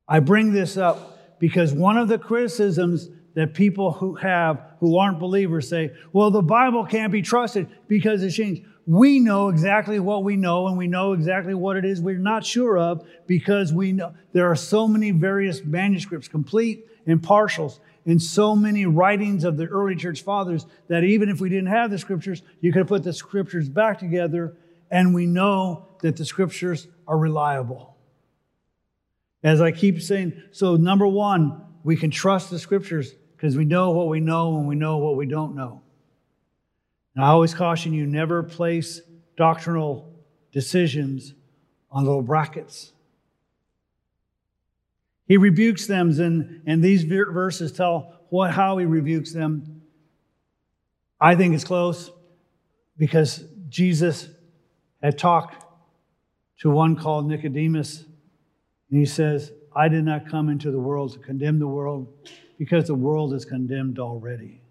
I 0.09 0.19
bring 0.19 0.51
this 0.51 0.75
up 0.75 1.16
because 1.39 1.73
one 1.73 1.97
of 1.97 2.07
the 2.07 2.17
criticisms 2.17 3.09
that 3.35 3.53
people 3.53 3.91
who 3.91 4.15
have, 4.15 4.63
who 4.79 4.97
aren't 4.97 5.19
believers 5.19 5.69
say, 5.69 5.91
well, 6.11 6.31
the 6.31 6.41
Bible 6.41 6.85
can't 6.85 7.11
be 7.11 7.21
trusted 7.21 7.67
because 7.87 8.23
it's 8.23 8.35
changed. 8.35 8.63
We 8.87 9.19
know 9.19 9.49
exactly 9.49 9.99
what 9.99 10.23
we 10.23 10.37
know 10.37 10.67
and 10.67 10.77
we 10.77 10.87
know 10.87 11.13
exactly 11.13 11.53
what 11.53 11.75
it 11.75 11.85
is 11.85 12.01
we're 12.01 12.17
not 12.17 12.45
sure 12.45 12.77
of 12.77 13.05
because 13.27 13.73
we 13.73 13.91
know 13.91 14.13
there 14.31 14.49
are 14.49 14.55
so 14.55 14.87
many 14.87 15.11
various 15.11 15.63
manuscripts, 15.63 16.27
complete 16.27 16.85
and 17.05 17.21
partials, 17.21 17.79
in 18.05 18.19
so 18.19 18.55
many 18.55 18.85
writings 18.85 19.43
of 19.43 19.57
the 19.57 19.65
early 19.65 19.95
church 19.95 20.21
fathers 20.21 20.65
that 20.87 21.03
even 21.03 21.27
if 21.27 21.41
we 21.41 21.49
didn't 21.49 21.67
have 21.67 21.91
the 21.91 21.97
scriptures, 21.97 22.41
you 22.61 22.71
could 22.71 22.87
put 22.87 23.03
the 23.03 23.11
scriptures 23.11 23.67
back 23.67 23.99
together 23.99 24.55
and 24.89 25.13
we 25.13 25.25
know 25.25 25.89
that 26.01 26.15
the 26.15 26.25
scriptures 26.25 26.87
are 27.07 27.17
reliable. 27.17 27.96
As 29.43 29.61
I 29.61 29.71
keep 29.71 30.01
saying, 30.01 30.41
so 30.51 30.75
number 30.75 31.07
one, 31.07 31.61
we 31.83 31.95
can 31.95 32.11
trust 32.11 32.49
the 32.49 32.59
scriptures 32.59 33.13
because 33.35 33.55
we 33.55 33.65
know 33.65 33.91
what 33.91 34.07
we 34.07 34.19
know 34.19 34.57
and 34.57 34.67
we 34.67 34.75
know 34.75 34.97
what 34.97 35.15
we 35.15 35.25
don't 35.25 35.55
know. 35.55 35.81
And 37.15 37.23
I 37.23 37.29
always 37.29 37.53
caution 37.53 37.93
you 37.93 38.05
never 38.05 38.43
place 38.43 39.01
doctrinal 39.37 40.13
decisions 40.51 41.33
on 41.91 42.03
little 42.03 42.21
brackets. 42.21 42.91
He 45.27 45.37
rebukes 45.37 45.87
them, 45.87 46.09
and, 46.19 46.61
and 46.65 46.83
these 46.83 47.03
verses 47.03 47.71
tell 47.71 48.13
what, 48.29 48.51
how 48.51 48.77
he 48.77 48.85
rebukes 48.85 49.33
them. 49.33 49.81
I 51.19 51.35
think 51.35 51.53
it's 51.53 51.63
close 51.63 52.11
because 52.97 53.43
Jesus 53.69 54.29
had 55.01 55.17
talked 55.17 55.65
to 56.59 56.69
one 56.69 56.95
called 56.95 57.27
Nicodemus, 57.27 58.05
and 58.89 58.99
he 58.99 59.05
says, 59.05 59.51
I 59.75 59.89
did 59.89 60.05
not 60.05 60.27
come 60.27 60.49
into 60.49 60.71
the 60.71 60.79
world 60.79 61.13
to 61.13 61.19
condemn 61.19 61.59
the 61.59 61.67
world 61.67 62.07
because 62.57 62.87
the 62.87 62.95
world 62.95 63.33
is 63.33 63.45
condemned 63.45 63.99
already. 63.99 64.61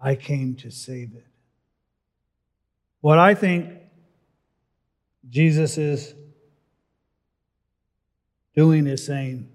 I 0.00 0.14
came 0.14 0.54
to 0.56 0.70
save 0.70 1.14
it. 1.14 1.26
What 3.00 3.18
I 3.18 3.34
think 3.34 3.70
Jesus 5.28 5.78
is 5.78 6.14
doing 8.54 8.86
is 8.86 9.04
saying, 9.04 9.48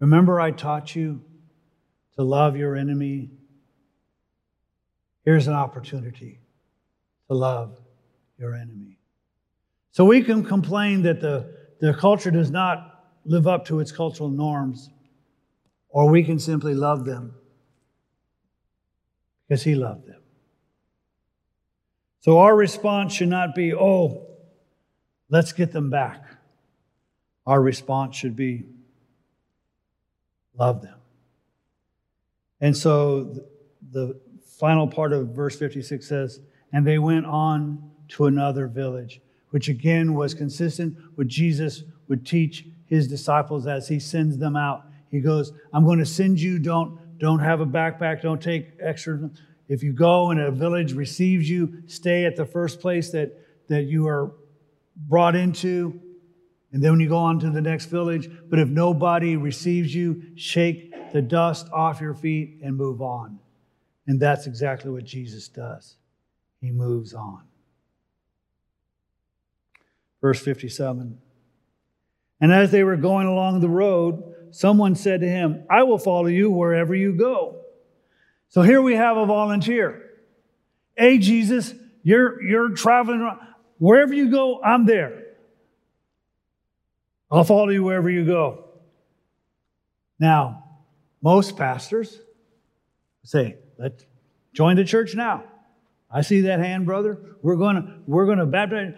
Remember, 0.00 0.40
I 0.40 0.50
taught 0.50 0.94
you 0.94 1.22
to 2.16 2.24
love 2.24 2.56
your 2.56 2.76
enemy. 2.76 3.30
Here's 5.24 5.46
an 5.46 5.54
opportunity 5.54 6.40
to 7.28 7.34
love 7.34 7.80
your 8.38 8.54
enemy. 8.54 8.98
So 9.92 10.04
we 10.04 10.22
can 10.22 10.44
complain 10.44 11.02
that 11.02 11.20
the, 11.20 11.63
the 11.80 11.94
culture 11.94 12.30
does 12.30 12.50
not 12.50 13.04
live 13.24 13.46
up 13.46 13.64
to 13.66 13.80
its 13.80 13.92
cultural 13.92 14.28
norms, 14.28 14.90
or 15.88 16.10
we 16.10 16.24
can 16.24 16.38
simply 16.38 16.74
love 16.74 17.04
them 17.04 17.34
because 19.46 19.62
He 19.62 19.74
loved 19.74 20.06
them. 20.06 20.20
So 22.20 22.38
our 22.38 22.56
response 22.56 23.12
should 23.12 23.28
not 23.28 23.54
be, 23.54 23.74
oh, 23.74 24.26
let's 25.28 25.52
get 25.52 25.72
them 25.72 25.90
back. 25.90 26.24
Our 27.46 27.60
response 27.60 28.16
should 28.16 28.34
be, 28.34 28.64
love 30.58 30.80
them. 30.80 30.98
And 32.60 32.74
so 32.74 33.44
the 33.90 34.18
final 34.58 34.88
part 34.88 35.12
of 35.12 35.28
verse 35.28 35.58
56 35.58 36.08
says, 36.08 36.40
And 36.72 36.86
they 36.86 36.98
went 36.98 37.26
on 37.26 37.90
to 38.08 38.24
another 38.24 38.68
village, 38.68 39.20
which 39.54 39.68
again 39.68 40.14
was 40.14 40.34
consistent 40.34 40.96
with 41.14 41.28
Jesus 41.28 41.84
would 42.08 42.26
teach 42.26 42.66
his 42.86 43.06
disciples 43.06 43.68
as 43.68 43.86
he 43.86 44.00
sends 44.00 44.36
them 44.36 44.56
out. 44.56 44.84
He 45.12 45.20
goes, 45.20 45.52
I'm 45.72 45.84
going 45.84 46.00
to 46.00 46.04
send 46.04 46.40
you, 46.40 46.58
don't, 46.58 46.98
don't 47.20 47.38
have 47.38 47.60
a 47.60 47.64
backpack, 47.64 48.20
don't 48.20 48.42
take 48.42 48.70
extra. 48.80 49.30
If 49.68 49.84
you 49.84 49.92
go 49.92 50.32
and 50.32 50.40
a 50.40 50.50
village 50.50 50.92
receives 50.92 51.48
you, 51.48 51.84
stay 51.86 52.24
at 52.24 52.34
the 52.34 52.44
first 52.44 52.80
place 52.80 53.12
that, 53.12 53.30
that 53.68 53.84
you 53.84 54.08
are 54.08 54.32
brought 54.96 55.36
into. 55.36 56.00
And 56.72 56.82
then 56.82 56.90
when 56.90 56.98
you 56.98 57.08
go 57.08 57.18
on 57.18 57.38
to 57.38 57.50
the 57.50 57.60
next 57.60 57.86
village, 57.86 58.28
but 58.50 58.58
if 58.58 58.66
nobody 58.66 59.36
receives 59.36 59.94
you, 59.94 60.20
shake 60.34 61.12
the 61.12 61.22
dust 61.22 61.68
off 61.72 62.00
your 62.00 62.14
feet 62.14 62.58
and 62.60 62.76
move 62.76 63.00
on. 63.00 63.38
And 64.08 64.18
that's 64.18 64.48
exactly 64.48 64.90
what 64.90 65.04
Jesus 65.04 65.46
does. 65.46 65.94
He 66.60 66.72
moves 66.72 67.14
on. 67.14 67.44
Verse 70.24 70.42
57 70.42 71.18
And 72.40 72.50
as 72.50 72.70
they 72.70 72.82
were 72.82 72.96
going 72.96 73.26
along 73.26 73.60
the 73.60 73.68
road, 73.68 74.22
someone 74.52 74.94
said 74.94 75.20
to 75.20 75.28
him, 75.28 75.66
I 75.68 75.82
will 75.82 75.98
follow 75.98 76.28
you 76.28 76.50
wherever 76.50 76.94
you 76.94 77.12
go. 77.12 77.60
So 78.48 78.62
here 78.62 78.80
we 78.80 78.94
have 78.94 79.18
a 79.18 79.26
volunteer. 79.26 80.02
Hey, 80.96 81.18
Jesus, 81.18 81.74
you're, 82.02 82.42
you're 82.42 82.70
traveling 82.70 83.20
around. 83.20 83.40
Wherever 83.76 84.14
you 84.14 84.30
go, 84.30 84.62
I'm 84.62 84.86
there. 84.86 85.24
I'll 87.30 87.44
follow 87.44 87.68
you 87.68 87.84
wherever 87.84 88.08
you 88.08 88.24
go. 88.24 88.64
Now, 90.18 90.64
most 91.20 91.58
pastors 91.58 92.18
Say, 93.24 93.56
let's 93.78 94.06
join 94.54 94.76
the 94.76 94.84
church 94.84 95.14
now. 95.14 95.44
I 96.10 96.22
see 96.22 96.42
that 96.42 96.60
hand, 96.60 96.86
brother. 96.86 97.18
We're 97.42 97.56
gonna 97.56 97.98
we're 98.06 98.26
gonna 98.26 98.46
baptize. 98.46 98.94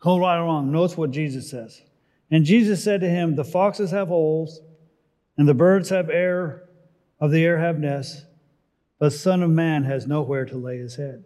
Hold 0.00 0.20
right 0.20 0.38
along. 0.38 0.70
Notice 0.70 0.96
what 0.96 1.10
Jesus 1.10 1.50
says. 1.50 1.82
And 2.30 2.44
Jesus 2.44 2.82
said 2.82 3.00
to 3.00 3.08
him, 3.08 3.34
The 3.34 3.44
foxes 3.44 3.90
have 3.90 4.08
holes, 4.08 4.60
and 5.36 5.48
the 5.48 5.54
birds 5.54 5.88
have 5.88 6.10
air 6.10 6.68
of 7.20 7.30
the 7.30 7.44
air 7.44 7.58
have 7.58 7.78
nests, 7.78 8.24
but 8.98 9.12
Son 9.12 9.42
of 9.42 9.50
Man 9.50 9.84
has 9.84 10.06
nowhere 10.06 10.44
to 10.44 10.56
lay 10.56 10.78
his 10.78 10.96
head. 10.96 11.24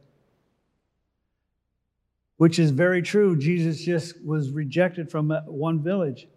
Which 2.36 2.58
is 2.58 2.70
very 2.70 3.02
true. 3.02 3.38
Jesus 3.38 3.84
just 3.84 4.24
was 4.24 4.50
rejected 4.50 5.10
from 5.10 5.30
one 5.46 5.82
village. 5.82 6.28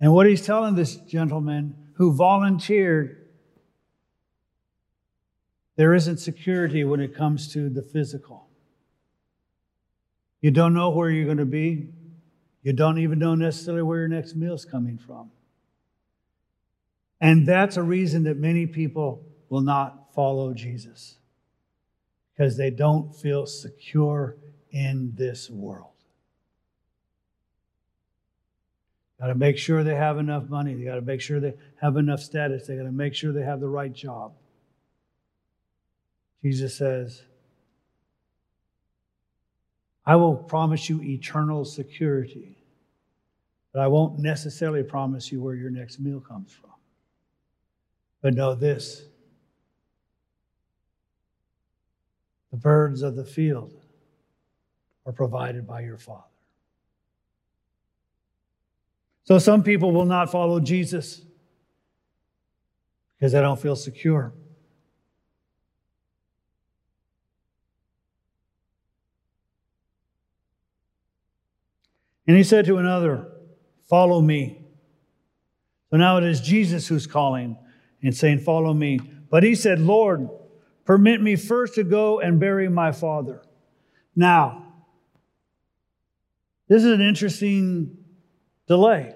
And 0.00 0.12
what 0.12 0.26
he's 0.26 0.44
telling 0.44 0.74
this 0.74 0.96
gentleman 0.96 1.74
who 1.94 2.12
volunteered, 2.12 3.26
there 5.76 5.94
isn't 5.94 6.18
security 6.18 6.84
when 6.84 7.00
it 7.00 7.14
comes 7.14 7.52
to 7.54 7.68
the 7.68 7.82
physical. 7.82 8.47
You 10.40 10.50
don't 10.50 10.74
know 10.74 10.90
where 10.90 11.10
you're 11.10 11.24
going 11.24 11.38
to 11.38 11.44
be. 11.44 11.88
You 12.62 12.72
don't 12.72 12.98
even 12.98 13.18
know 13.18 13.34
necessarily 13.34 13.82
where 13.82 13.98
your 13.98 14.08
next 14.08 14.36
meal 14.36 14.54
is 14.54 14.64
coming 14.64 14.98
from. 14.98 15.30
And 17.20 17.46
that's 17.46 17.76
a 17.76 17.82
reason 17.82 18.24
that 18.24 18.36
many 18.36 18.66
people 18.66 19.24
will 19.48 19.60
not 19.60 20.14
follow 20.14 20.52
Jesus 20.52 21.18
because 22.32 22.56
they 22.56 22.70
don't 22.70 23.14
feel 23.14 23.46
secure 23.46 24.36
in 24.70 25.12
this 25.16 25.50
world. 25.50 25.90
Got 29.20 29.28
to 29.28 29.34
make 29.34 29.58
sure 29.58 29.82
they 29.82 29.96
have 29.96 30.18
enough 30.18 30.48
money. 30.48 30.74
They 30.74 30.84
got 30.84 30.94
to 30.94 31.02
make 31.02 31.20
sure 31.20 31.40
they 31.40 31.54
have 31.80 31.96
enough 31.96 32.20
status. 32.20 32.68
They 32.68 32.76
got 32.76 32.84
to 32.84 32.92
make 32.92 33.14
sure 33.14 33.32
they 33.32 33.42
have 33.42 33.58
the 33.58 33.68
right 33.68 33.92
job. 33.92 34.34
Jesus 36.42 36.76
says, 36.76 37.22
I 40.08 40.16
will 40.16 40.34
promise 40.34 40.88
you 40.88 41.02
eternal 41.02 41.66
security, 41.66 42.56
but 43.74 43.82
I 43.82 43.88
won't 43.88 44.18
necessarily 44.18 44.82
promise 44.82 45.30
you 45.30 45.42
where 45.42 45.54
your 45.54 45.68
next 45.68 46.00
meal 46.00 46.18
comes 46.18 46.50
from. 46.50 46.70
But 48.22 48.32
know 48.32 48.54
this 48.54 49.02
the 52.50 52.56
birds 52.56 53.02
of 53.02 53.16
the 53.16 53.24
field 53.24 53.74
are 55.04 55.12
provided 55.12 55.66
by 55.66 55.82
your 55.82 55.98
Father. 55.98 56.22
So 59.24 59.38
some 59.38 59.62
people 59.62 59.92
will 59.92 60.06
not 60.06 60.32
follow 60.32 60.58
Jesus 60.58 61.20
because 63.18 63.32
they 63.32 63.42
don't 63.42 63.60
feel 63.60 63.76
secure. 63.76 64.32
And 72.28 72.36
he 72.36 72.44
said 72.44 72.66
to 72.66 72.76
another, 72.76 73.26
Follow 73.88 74.20
me. 74.20 74.60
So 75.90 75.96
now 75.96 76.18
it 76.18 76.24
is 76.24 76.42
Jesus 76.42 76.86
who's 76.86 77.06
calling 77.06 77.56
and 78.02 78.14
saying, 78.14 78.40
Follow 78.40 78.74
me. 78.74 79.00
But 79.30 79.42
he 79.42 79.54
said, 79.54 79.80
Lord, 79.80 80.28
permit 80.84 81.22
me 81.22 81.36
first 81.36 81.74
to 81.76 81.84
go 81.84 82.20
and 82.20 82.38
bury 82.38 82.68
my 82.68 82.92
father. 82.92 83.42
Now, 84.14 84.66
this 86.68 86.84
is 86.84 86.92
an 86.92 87.00
interesting 87.00 87.96
delay. 88.66 89.14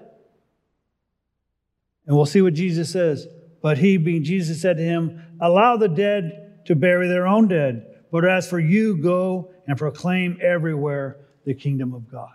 And 2.07 2.15
we'll 2.15 2.25
see 2.25 2.41
what 2.41 2.55
Jesus 2.55 2.91
says. 2.91 3.27
But 3.61 3.77
he, 3.77 3.97
being 3.97 4.23
Jesus, 4.23 4.59
said 4.59 4.77
to 4.77 4.83
him, 4.83 5.37
Allow 5.39 5.77
the 5.77 5.87
dead 5.87 6.63
to 6.65 6.75
bury 6.75 7.07
their 7.07 7.27
own 7.27 7.47
dead. 7.47 7.85
But 8.11 8.25
as 8.25 8.49
for 8.49 8.59
you, 8.59 8.97
go 8.97 9.51
and 9.67 9.77
proclaim 9.77 10.39
everywhere 10.41 11.27
the 11.45 11.53
kingdom 11.53 11.93
of 11.93 12.09
God. 12.11 12.31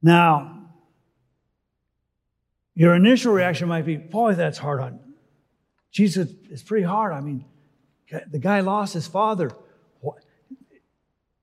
Now, 0.00 0.70
your 2.74 2.94
initial 2.94 3.32
reaction 3.32 3.68
might 3.68 3.84
be, 3.84 3.96
boy, 3.96 4.34
that's 4.34 4.58
hard 4.58 4.80
on 4.80 5.00
Jesus. 5.90 6.30
It's 6.50 6.62
pretty 6.62 6.84
hard. 6.84 7.12
I 7.12 7.20
mean, 7.20 7.44
the 8.30 8.38
guy 8.38 8.60
lost 8.60 8.94
his 8.94 9.06
father. 9.06 9.50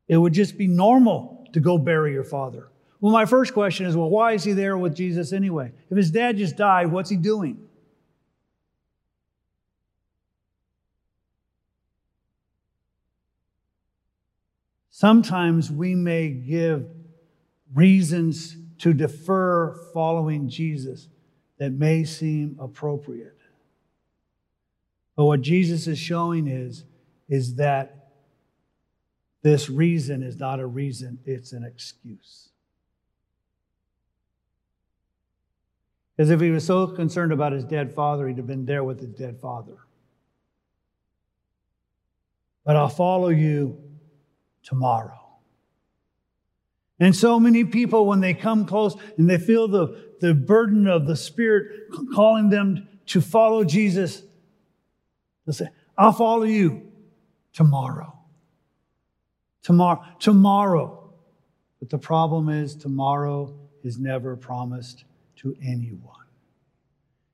It 0.08 0.18
would 0.18 0.34
just 0.34 0.58
be 0.58 0.68
normal 0.68 1.48
to 1.54 1.60
go 1.60 1.78
bury 1.78 2.14
your 2.14 2.24
father. 2.24 2.70
Well, 3.02 3.12
my 3.12 3.26
first 3.26 3.54
question 3.54 3.86
is, 3.86 3.98
well, 3.98 4.10
why 4.10 4.34
is 4.34 4.44
he 4.44 4.54
there 4.54 4.78
with 4.78 4.96
Jesus 4.96 5.34
anyway? 5.34 5.72
If 5.90 5.98
his 5.98 6.12
dad 6.12 6.38
just 6.38 6.56
died, 6.56 6.92
what's 6.92 7.10
he 7.10 7.18
doing? 7.18 7.60
Sometimes 14.90 15.70
we 15.70 15.94
may 15.94 16.30
give 16.30 16.88
reasons 17.76 18.58
to 18.80 18.94
defer 18.94 19.74
following 19.94 20.50
Jesus 20.50 21.10
that 21.60 21.72
may 21.72 22.04
seem 22.04 22.58
appropriate. 22.60 23.38
But 25.16 25.26
what 25.26 25.42
Jesus 25.42 25.88
is 25.88 25.98
showing 25.98 26.48
is, 26.48 26.84
is 27.30 27.56
that 27.56 28.10
this 29.42 29.70
reason 29.70 30.24
is 30.24 30.38
not 30.38 30.60
a 30.60 30.66
reason, 30.66 31.20
it's 31.26 31.54
an 31.54 31.64
excuse. 31.64 32.50
Because 36.16 36.30
if 36.30 36.40
he 36.40 36.50
was 36.50 36.66
so 36.66 36.88
concerned 36.88 37.32
about 37.32 37.52
his 37.52 37.64
dead 37.64 37.94
father, 37.94 38.28
he'd 38.28 38.38
have 38.38 38.48
been 38.48 38.66
there 38.66 38.84
with 38.84 39.00
his 39.00 39.10
dead 39.10 39.40
father. 39.40 39.78
But 42.66 42.76
I'll 42.76 42.90
follow 42.90 43.30
you 43.30 43.78
tomorrow. 44.64 45.25
And 47.00 47.16
so 47.16 47.40
many 47.40 47.66
people, 47.66 48.06
when 48.06 48.22
they 48.22 48.34
come 48.34 48.66
close 48.66 48.96
and 49.18 49.30
they 49.30 49.38
feel 49.38 49.68
the, 49.68 50.14
the 50.22 50.34
burden 50.34 50.88
of 50.88 51.08
the 51.08 51.16
Spirit 51.16 51.90
calling 52.14 52.50
them 52.50 52.88
to 53.08 53.22
follow 53.22 53.64
Jesus, 53.64 54.24
they'll 55.46 55.54
say, 55.54 55.68
I'll 55.98 56.14
follow 56.14 56.44
you 56.44 56.92
tomorrow. 57.54 58.18
Tomorrow. 59.64 60.04
Tomorrow. 60.20 61.14
But 61.80 61.90
the 61.90 61.98
problem 61.98 62.50
is, 62.50 62.76
tomorrow 62.76 63.54
is 63.84 63.98
never 64.00 64.36
promised 64.36 65.04
to 65.38 65.56
anyone. 65.62 66.14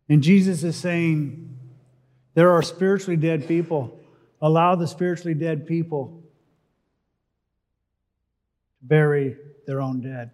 And 0.09 0.23
Jesus 0.23 0.63
is 0.63 0.75
saying, 0.75 1.57
there 2.33 2.51
are 2.51 2.61
spiritually 2.61 3.17
dead 3.17 3.47
people. 3.47 3.99
Allow 4.41 4.75
the 4.75 4.87
spiritually 4.87 5.35
dead 5.35 5.67
people 5.67 6.20
bury 8.81 9.37
their 9.67 9.81
own 9.81 10.01
dead. 10.01 10.31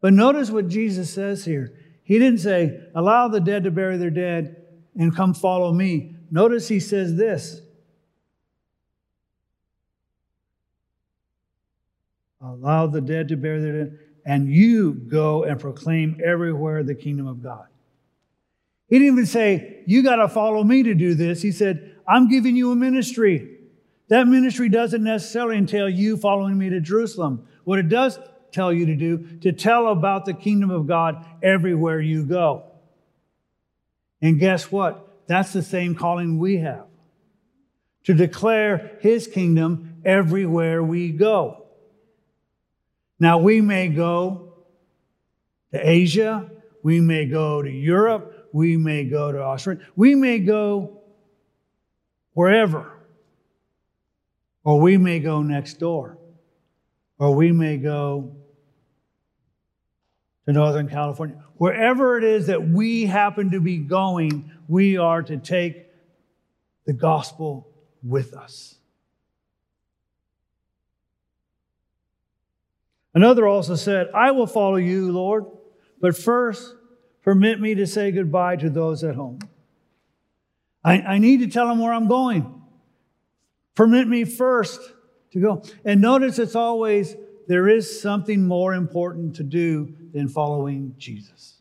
But 0.00 0.12
notice 0.12 0.50
what 0.50 0.68
Jesus 0.68 1.12
says 1.12 1.44
here. 1.44 1.72
He 2.04 2.18
didn't 2.18 2.38
say, 2.38 2.80
allow 2.94 3.28
the 3.28 3.40
dead 3.40 3.64
to 3.64 3.70
bury 3.70 3.96
their 3.96 4.10
dead 4.10 4.56
and 4.94 5.14
come 5.14 5.34
follow 5.34 5.72
me. 5.72 6.14
Notice 6.30 6.68
he 6.68 6.80
says 6.80 7.16
this 7.16 7.60
allow 12.40 12.86
the 12.86 13.00
dead 13.00 13.28
to 13.28 13.36
bury 13.36 13.60
their 13.60 13.84
dead, 13.84 13.98
and 14.24 14.48
you 14.48 14.92
go 14.92 15.44
and 15.44 15.58
proclaim 15.58 16.20
everywhere 16.24 16.82
the 16.82 16.94
kingdom 16.94 17.26
of 17.26 17.42
God. 17.42 17.66
He 18.88 18.98
didn't 18.98 19.14
even 19.14 19.26
say, 19.26 19.82
You 19.86 20.02
got 20.02 20.16
to 20.16 20.28
follow 20.28 20.62
me 20.62 20.84
to 20.84 20.94
do 20.94 21.14
this. 21.14 21.42
He 21.42 21.52
said, 21.52 21.96
I'm 22.06 22.28
giving 22.28 22.56
you 22.56 22.70
a 22.70 22.76
ministry. 22.76 23.55
That 24.08 24.28
ministry 24.28 24.68
doesn't 24.68 25.02
necessarily 25.02 25.58
entail 25.58 25.88
you 25.88 26.16
following 26.16 26.56
me 26.56 26.70
to 26.70 26.80
Jerusalem. 26.80 27.46
What 27.64 27.78
it 27.78 27.88
does 27.88 28.18
tell 28.52 28.72
you 28.72 28.86
to 28.86 28.94
do, 28.94 29.38
to 29.40 29.52
tell 29.52 29.88
about 29.88 30.24
the 30.24 30.34
kingdom 30.34 30.70
of 30.70 30.86
God 30.86 31.24
everywhere 31.42 32.00
you 32.00 32.24
go. 32.24 32.64
And 34.22 34.38
guess 34.38 34.70
what? 34.70 35.26
That's 35.26 35.52
the 35.52 35.62
same 35.62 35.94
calling 35.94 36.38
we 36.38 36.58
have 36.58 36.86
to 38.04 38.14
declare 38.14 38.98
his 39.00 39.26
kingdom 39.26 40.00
everywhere 40.04 40.80
we 40.82 41.10
go. 41.10 41.66
Now, 43.18 43.38
we 43.38 43.60
may 43.60 43.88
go 43.88 44.54
to 45.72 45.90
Asia, 45.90 46.48
we 46.84 47.00
may 47.00 47.26
go 47.26 47.62
to 47.62 47.70
Europe, 47.70 48.48
we 48.52 48.76
may 48.76 49.04
go 49.04 49.32
to 49.32 49.42
Australia, 49.42 49.84
we 49.96 50.14
may 50.14 50.38
go 50.38 51.00
wherever, 52.34 52.92
or 54.66 54.80
we 54.80 54.96
may 54.96 55.20
go 55.20 55.42
next 55.42 55.74
door 55.74 56.18
or 57.20 57.36
we 57.36 57.52
may 57.52 57.76
go 57.76 58.34
to 60.44 60.52
Northern 60.52 60.88
California. 60.88 61.40
Wherever 61.54 62.18
it 62.18 62.24
is 62.24 62.48
that 62.48 62.68
we 62.68 63.06
happen 63.06 63.52
to 63.52 63.60
be 63.60 63.78
going, 63.78 64.50
we 64.66 64.96
are 64.96 65.22
to 65.22 65.36
take 65.36 65.86
the 66.84 66.92
gospel 66.92 67.68
with 68.02 68.34
us. 68.34 68.74
Another 73.14 73.46
also 73.46 73.76
said, 73.76 74.08
I 74.12 74.32
will 74.32 74.48
follow 74.48 74.76
you, 74.76 75.12
Lord, 75.12 75.44
but 76.00 76.16
first 76.16 76.74
permit 77.22 77.60
me 77.60 77.76
to 77.76 77.86
say 77.86 78.10
goodbye 78.10 78.56
to 78.56 78.68
those 78.68 79.04
at 79.04 79.14
home. 79.14 79.38
I, 80.82 80.98
I 81.02 81.18
need 81.18 81.38
to 81.38 81.46
tell 81.46 81.68
them 81.68 81.78
where 81.78 81.94
I'm 81.94 82.08
going. 82.08 82.55
Permit 83.76 84.08
me 84.08 84.24
first 84.24 84.80
to 85.32 85.38
go. 85.38 85.62
And 85.84 86.00
notice 86.00 86.40
it's 86.40 86.56
always 86.56 87.14
there 87.46 87.68
is 87.68 88.00
something 88.00 88.46
more 88.46 88.74
important 88.74 89.36
to 89.36 89.44
do 89.44 89.94
than 90.12 90.28
following 90.28 90.94
Jesus. 90.98 91.58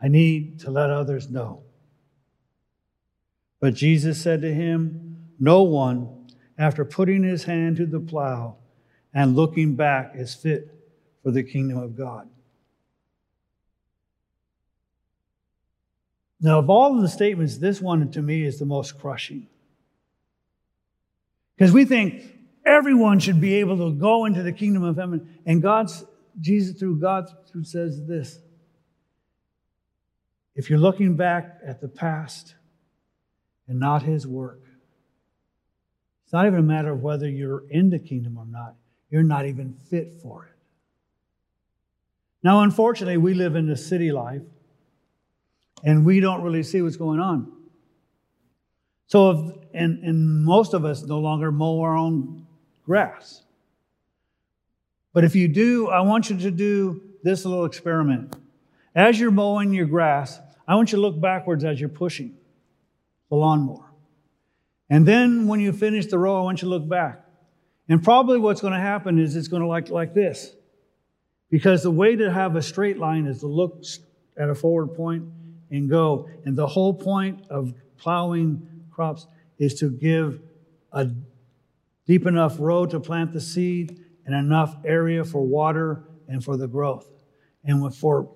I 0.00 0.08
need 0.08 0.60
to 0.60 0.70
let 0.70 0.90
others 0.90 1.28
know. 1.28 1.62
But 3.58 3.74
Jesus 3.74 4.20
said 4.20 4.42
to 4.42 4.52
him, 4.52 5.30
No 5.40 5.62
one, 5.62 6.28
after 6.58 6.84
putting 6.84 7.22
his 7.22 7.44
hand 7.44 7.76
to 7.78 7.86
the 7.86 7.98
plow 7.98 8.56
and 9.14 9.34
looking 9.34 9.74
back, 9.74 10.12
is 10.14 10.34
fit 10.34 10.70
for 11.22 11.30
the 11.30 11.42
kingdom 11.42 11.78
of 11.78 11.96
God. 11.96 12.28
Now, 16.40 16.58
of 16.58 16.68
all 16.68 16.94
of 16.96 17.02
the 17.02 17.08
statements, 17.08 17.58
this 17.58 17.80
one 17.80 18.10
to 18.10 18.22
me 18.22 18.44
is 18.44 18.58
the 18.58 18.66
most 18.66 18.98
crushing. 18.98 19.48
Because 21.56 21.72
we 21.72 21.84
think 21.84 22.22
everyone 22.64 23.18
should 23.18 23.40
be 23.40 23.54
able 23.54 23.78
to 23.78 23.92
go 23.92 24.26
into 24.26 24.42
the 24.42 24.52
kingdom 24.52 24.82
of 24.82 24.96
heaven. 24.96 25.38
And 25.46 25.62
God's, 25.62 26.04
Jesus 26.40 26.78
through 26.78 27.00
God 27.00 27.30
through 27.50 27.64
says 27.64 28.04
this. 28.06 28.38
If 30.54 30.68
you're 30.68 30.78
looking 30.78 31.16
back 31.16 31.58
at 31.66 31.80
the 31.80 31.88
past 31.88 32.54
and 33.68 33.78
not 33.78 34.02
his 34.02 34.26
work, 34.26 34.60
it's 36.24 36.32
not 36.32 36.46
even 36.46 36.58
a 36.58 36.62
matter 36.62 36.92
of 36.92 37.02
whether 37.02 37.28
you're 37.28 37.64
in 37.70 37.88
the 37.88 37.98
kingdom 37.98 38.36
or 38.36 38.46
not. 38.46 38.74
You're 39.10 39.22
not 39.22 39.46
even 39.46 39.74
fit 39.88 40.14
for 40.20 40.46
it. 40.46 40.52
Now, 42.42 42.62
unfortunately, 42.62 43.16
we 43.16 43.32
live 43.34 43.54
in 43.54 43.70
a 43.70 43.76
city 43.76 44.12
life 44.12 44.42
and 45.86 46.04
we 46.04 46.18
don't 46.18 46.42
really 46.42 46.64
see 46.64 46.82
what's 46.82 46.96
going 46.96 47.20
on. 47.20 47.50
So, 49.06 49.30
if, 49.30 49.56
and, 49.72 50.02
and 50.02 50.44
most 50.44 50.74
of 50.74 50.84
us 50.84 51.04
no 51.04 51.20
longer 51.20 51.52
mow 51.52 51.80
our 51.80 51.96
own 51.96 52.44
grass. 52.84 53.44
But 55.14 55.22
if 55.22 55.36
you 55.36 55.46
do, 55.46 55.88
I 55.88 56.00
want 56.00 56.28
you 56.28 56.36
to 56.38 56.50
do 56.50 57.00
this 57.22 57.44
little 57.44 57.64
experiment. 57.64 58.34
As 58.96 59.18
you're 59.18 59.30
mowing 59.30 59.72
your 59.72 59.86
grass, 59.86 60.40
I 60.66 60.74
want 60.74 60.90
you 60.90 60.96
to 60.96 61.02
look 61.02 61.20
backwards 61.20 61.64
as 61.64 61.78
you're 61.78 61.88
pushing 61.88 62.34
the 63.30 63.36
lawnmower. 63.36 63.92
And 64.90 65.06
then 65.06 65.46
when 65.46 65.60
you 65.60 65.72
finish 65.72 66.06
the 66.06 66.18
row, 66.18 66.38
I 66.38 66.42
want 66.42 66.62
you 66.62 66.66
to 66.66 66.70
look 66.70 66.88
back. 66.88 67.24
And 67.88 68.02
probably 68.02 68.38
what's 68.38 68.60
going 68.60 68.72
to 68.72 68.80
happen 68.80 69.20
is 69.20 69.36
it's 69.36 69.48
going 69.48 69.62
to 69.62 69.68
like 69.68 69.88
like 69.88 70.14
this. 70.14 70.52
Because 71.48 71.84
the 71.84 71.92
way 71.92 72.16
to 72.16 72.32
have 72.32 72.56
a 72.56 72.62
straight 72.62 72.98
line 72.98 73.26
is 73.26 73.40
to 73.40 73.46
look 73.46 73.84
at 74.36 74.50
a 74.50 74.54
forward 74.54 74.96
point 74.96 75.24
and 75.70 75.88
go. 75.88 76.28
And 76.44 76.56
the 76.56 76.66
whole 76.66 76.94
point 76.94 77.46
of 77.50 77.74
plowing 77.96 78.66
crops 78.90 79.26
is 79.58 79.74
to 79.80 79.90
give 79.90 80.40
a 80.92 81.10
deep 82.06 82.26
enough 82.26 82.56
row 82.58 82.86
to 82.86 83.00
plant 83.00 83.32
the 83.32 83.40
seed 83.40 84.04
and 84.24 84.34
enough 84.34 84.76
area 84.84 85.24
for 85.24 85.44
water 85.44 86.04
and 86.28 86.42
for 86.42 86.56
the 86.56 86.68
growth. 86.68 87.08
And 87.64 87.94
for 87.94 88.30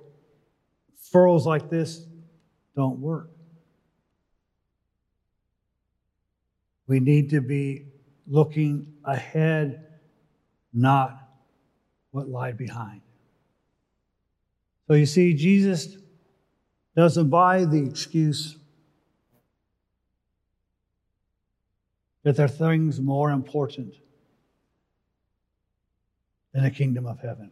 furrows 1.11 1.47
like 1.47 1.71
this, 1.71 2.05
don't 2.75 2.99
work. 2.99 3.31
We 6.87 6.99
need 6.99 7.31
to 7.31 7.41
be 7.41 7.87
looking 8.27 8.95
ahead, 9.05 9.87
not 10.73 11.17
what 12.11 12.29
lied 12.29 12.57
behind. 12.57 13.03
So 14.89 14.95
you 14.95 15.07
see, 15.07 15.35
Jesus 15.35 15.97
doesn't 16.95 17.31
buy 17.31 17.65
the 17.65 17.85
excuse 17.85 18.57
that 22.23 22.37
there 22.37 22.47
are 22.47 22.49
things 22.49 23.01
more 23.01 23.31
important 23.31 23.95
than 26.53 26.65
the 26.65 26.71
kingdom 26.71 27.07
of 27.07 27.21
heaven. 27.21 27.51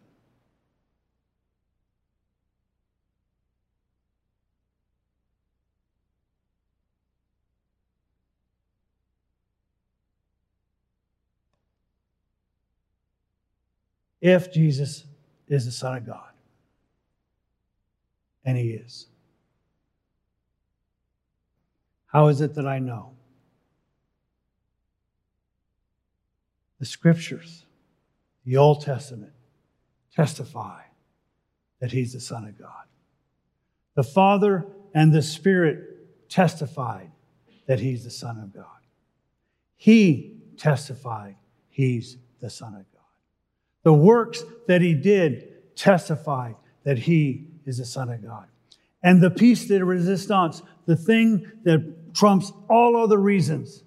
If 14.21 14.53
Jesus 14.53 15.05
is 15.47 15.65
the 15.65 15.71
Son 15.71 15.97
of 15.97 16.07
God, 16.07 16.33
and 18.45 18.59
He 18.59 18.71
is. 18.71 19.07
How 22.09 22.29
is 22.29 22.41
it 22.41 22.55
that 22.55 22.67
I 22.67 22.79
know? 22.79 23.13
The 26.81 26.87
scriptures, 26.87 27.65
the 28.45 28.57
Old 28.57 28.83
Testament, 28.83 29.33
testify 30.15 30.83
that 31.81 31.93
He's 31.93 32.13
the 32.13 32.21
Son 32.21 32.45
of 32.45 32.59
God. 32.59 32.87
The 33.95 34.03
Father 34.03 34.67
and 34.95 35.13
the 35.13 35.23
Spirit 35.23 36.29
testified 36.29 37.11
that 37.67 37.81
He's 37.81 38.05
the 38.05 38.11
Son 38.11 38.39
of 38.39 38.55
God. 38.55 38.65
He 39.77 40.37
testified 40.57 41.37
He's 41.69 42.17
the 42.41 42.51
Son 42.51 42.75
of 42.75 42.91
God. 42.93 43.03
The 43.83 43.93
works 43.93 44.43
that 44.67 44.81
He 44.81 44.95
did 44.95 45.77
testified 45.77 46.57
that 46.85 46.99
He 46.99 47.49
is 47.67 47.79
the 47.79 47.85
Son 47.85 48.09
of 48.09 48.23
God. 48.23 48.47
And 49.03 49.21
the 49.21 49.31
piece 49.31 49.67
de 49.67 49.85
resistance, 49.85 50.63
the 50.87 50.97
thing 50.97 51.51
that 51.65 51.98
trumps 52.15 52.53
all 52.69 52.97
other 52.97 53.19
reasons, 53.19 53.83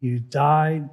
He 0.00 0.18
died 0.18 0.88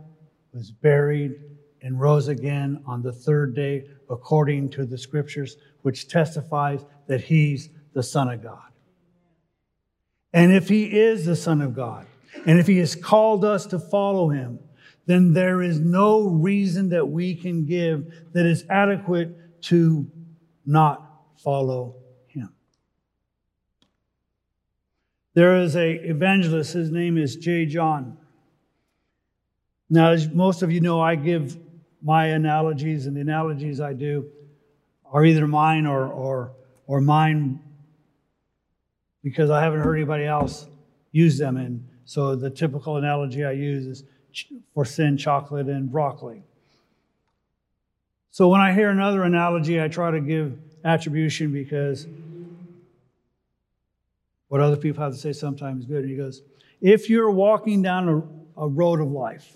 was 0.53 0.71
buried, 0.71 1.35
and 1.81 1.99
rose 1.99 2.27
again 2.27 2.83
on 2.85 3.01
the 3.01 3.13
third 3.13 3.55
day, 3.55 3.85
according 4.09 4.69
to 4.69 4.85
the 4.85 4.97
scriptures, 4.97 5.57
which 5.83 6.09
testifies 6.09 6.85
that 7.07 7.21
he's 7.21 7.69
the 7.93 8.03
Son 8.03 8.29
of 8.29 8.43
God. 8.43 8.71
And 10.33 10.51
if 10.51 10.67
he 10.67 10.99
is 10.99 11.25
the 11.25 11.35
Son 11.35 11.61
of 11.61 11.73
God, 11.73 12.05
and 12.45 12.59
if 12.59 12.67
he 12.67 12.77
has 12.79 12.95
called 12.95 13.45
us 13.45 13.65
to 13.67 13.79
follow 13.79 14.29
him, 14.29 14.59
then 15.05 15.33
there 15.33 15.61
is 15.61 15.79
no 15.79 16.27
reason 16.27 16.89
that 16.89 17.07
we 17.07 17.33
can 17.33 17.65
give 17.65 18.31
that 18.33 18.45
is 18.45 18.65
adequate 18.69 19.61
to 19.63 20.11
not 20.65 21.09
follow 21.37 21.95
him. 22.27 22.53
There 25.33 25.61
is 25.61 25.75
a 25.75 25.91
evangelist, 25.91 26.73
his 26.73 26.91
name 26.91 27.17
is 27.17 27.35
J.John. 27.35 28.17
Now, 29.89 30.11
as 30.11 30.29
most 30.29 30.61
of 30.63 30.71
you 30.71 30.81
know, 30.81 30.99
I 31.01 31.15
give 31.15 31.57
my 32.01 32.27
analogies, 32.27 33.05
and 33.05 33.15
the 33.15 33.21
analogies 33.21 33.81
I 33.81 33.93
do 33.93 34.29
are 35.11 35.25
either 35.25 35.47
mine 35.47 35.85
or, 35.85 36.07
or, 36.07 36.53
or 36.87 37.01
mine 37.01 37.59
because 39.23 39.49
I 39.49 39.61
haven't 39.61 39.81
heard 39.81 39.95
anybody 39.95 40.25
else 40.25 40.67
use 41.11 41.37
them. 41.37 41.57
And 41.57 41.87
so 42.05 42.35
the 42.35 42.49
typical 42.49 42.97
analogy 42.97 43.43
I 43.43 43.51
use 43.51 43.85
is 43.85 44.03
for 44.73 44.85
sin, 44.85 45.17
chocolate, 45.17 45.67
and 45.67 45.91
broccoli. 45.91 46.43
So 48.31 48.47
when 48.47 48.61
I 48.61 48.73
hear 48.73 48.89
another 48.89 49.23
analogy, 49.23 49.81
I 49.81 49.87
try 49.87 50.11
to 50.11 50.21
give 50.21 50.57
attribution 50.85 51.51
because 51.51 52.07
what 54.49 54.61
other 54.61 54.77
people 54.77 55.01
have 55.03 55.13
to 55.13 55.19
say 55.19 55.33
sometimes 55.33 55.83
is 55.83 55.85
good. 55.87 56.01
And 56.01 56.09
he 56.09 56.17
goes, 56.17 56.43
if 56.81 57.09
you're 57.09 57.31
walking 57.31 57.81
down 57.81 58.09
a, 58.57 58.61
a 58.61 58.67
road 58.67 58.99
of 58.99 59.09
life, 59.09 59.55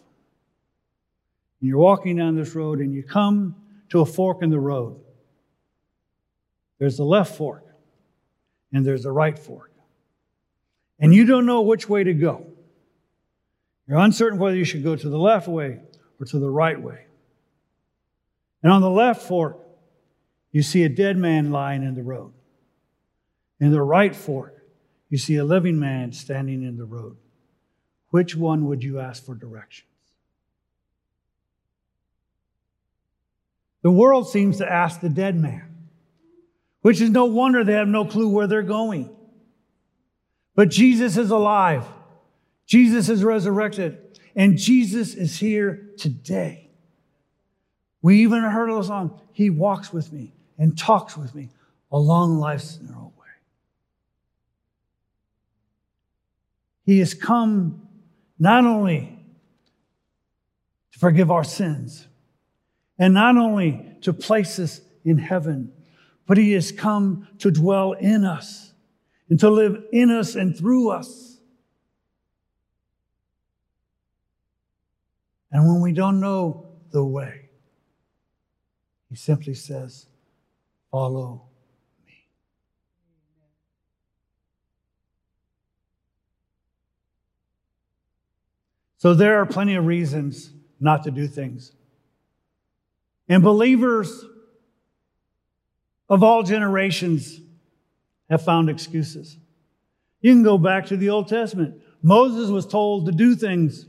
and 1.64 1.70
you're 1.70 1.80
walking 1.80 2.18
down 2.18 2.36
this 2.36 2.56
road 2.56 2.80
and 2.80 2.94
you 2.94 3.04
come 3.04 3.56
to 3.88 4.02
a 4.02 4.06
fork 4.06 4.42
in 4.42 4.50
the 4.50 4.60
road. 4.60 5.00
There's 6.78 6.98
the 6.98 7.06
left 7.06 7.38
fork 7.38 7.64
and 8.74 8.86
there's 8.86 9.04
the 9.04 9.14
right 9.14 9.40
fork. 9.40 9.72
And 11.00 11.14
you 11.14 11.26
don't 11.26 11.46
know 11.46 11.62
which 11.62 11.88
way 11.88 12.04
to 12.04 12.14
go. 12.14 12.48
You're 13.88 14.00
uncertain 14.00 14.40
whether 14.40 14.58
you 14.58 14.66
should 14.66 14.84
go 14.84 14.98
to 14.98 15.10
the 15.10 15.18
left 15.18 15.48
way 15.48 15.80
or 16.20 16.26
to 16.26 16.38
the 16.38 16.50
right 16.50 16.82
way. 16.82 17.06
And 18.62 18.70
on 18.70 18.82
the 18.82 18.90
left 18.90 19.22
fork, 19.22 19.58
you 20.52 20.64
see 20.64 20.84
a 20.84 20.90
dead 20.90 21.16
man 21.16 21.52
lying 21.52 21.84
in 21.84 21.94
the 21.94 22.04
road. 22.04 22.34
In 23.62 23.72
the 23.72 23.82
right 23.82 24.14
fork, 24.14 24.63
you 25.14 25.20
see 25.20 25.36
a 25.36 25.46
living 25.46 25.78
man 25.78 26.12
standing 26.12 26.64
in 26.64 26.76
the 26.76 26.86
road. 26.86 27.18
Which 28.10 28.36
one 28.36 28.66
would 28.66 28.84
you 28.84 29.00
ask 29.00 29.24
for 29.24 29.36
directions? 29.36 29.88
The 33.84 33.92
world 33.92 34.28
seems 34.28 34.58
to 34.58 34.68
ask 34.68 35.02
the 35.02 35.10
dead 35.10 35.40
man, 35.40 35.70
which 36.82 37.00
is 37.00 37.12
no 37.12 37.26
wonder 37.26 37.64
they 37.64 37.74
have 37.74 37.88
no 37.88 38.06
clue 38.06 38.28
where 38.28 38.48
they're 38.48 38.64
going. 38.64 39.16
But 40.56 40.70
Jesus 40.70 41.16
is 41.16 41.30
alive, 41.30 41.86
Jesus 42.66 43.08
is 43.08 43.24
resurrected, 43.24 44.20
and 44.36 44.58
Jesus 44.58 45.14
is 45.14 45.38
here 45.38 45.90
today. 45.96 46.72
We 48.02 48.24
even 48.24 48.42
heard 48.42 48.72
a 48.72 48.84
song, 48.84 49.22
He 49.32 49.52
walks 49.52 49.94
with 49.94 50.12
me 50.12 50.34
and 50.58 50.76
talks 50.76 51.16
with 51.16 51.36
me 51.36 51.50
along 51.92 52.40
life's 52.40 52.80
narrow 52.82 53.14
way. 53.16 53.24
He 56.86 57.00
has 57.00 57.14
come 57.14 57.88
not 58.38 58.66
only 58.66 59.20
to 60.92 61.00
forgive 61.00 61.32
our 61.32 61.44
sins 61.44 62.08
and 63.00 63.14
not 63.14 63.38
only 63.38 63.98
to 64.02 64.14
place 64.14 64.60
us 64.60 64.82
in 65.04 65.18
heaven, 65.18 65.72
but 66.26 66.38
He 66.38 66.52
has 66.54 66.72
come 66.72 67.28
to 67.40 67.52
dwell 67.52 67.94
in 67.94 68.26
us 68.26 68.74
and 69.30 69.40
to 69.40 69.50
live 69.50 69.84
in 69.92 70.12
us 70.12 70.36
and 70.36 70.58
through 70.58 70.90
us. 70.90 71.38
And 75.52 75.68
when 75.68 75.82
we 75.82 75.94
don't 75.94 76.20
know 76.20 76.68
the 76.92 77.04
way, 77.04 77.50
He 79.10 79.16
simply 79.16 79.54
says, 79.54 80.08
Follow 80.92 81.48
me. 82.06 82.14
So 89.04 89.14
there 89.14 89.42
are 89.42 89.46
plenty 89.46 89.76
of 89.76 89.86
reasons 89.86 90.50
not 90.80 91.04
to 91.04 91.12
do 91.12 91.28
things. 91.28 91.74
And 93.28 93.44
believers 93.44 94.24
of 96.08 96.24
all 96.24 96.42
generations 96.42 97.42
have 98.30 98.46
found 98.46 98.70
excuses. 98.70 99.36
You 100.22 100.32
can 100.32 100.42
go 100.42 100.58
back 100.58 100.86
to 100.86 100.96
the 100.96 101.10
Old 101.10 101.28
Testament. 101.28 101.82
Moses 102.02 102.50
was 102.50 102.66
told 102.66 103.08
to 103.08 103.12
do 103.12 103.36
things, 103.36 103.88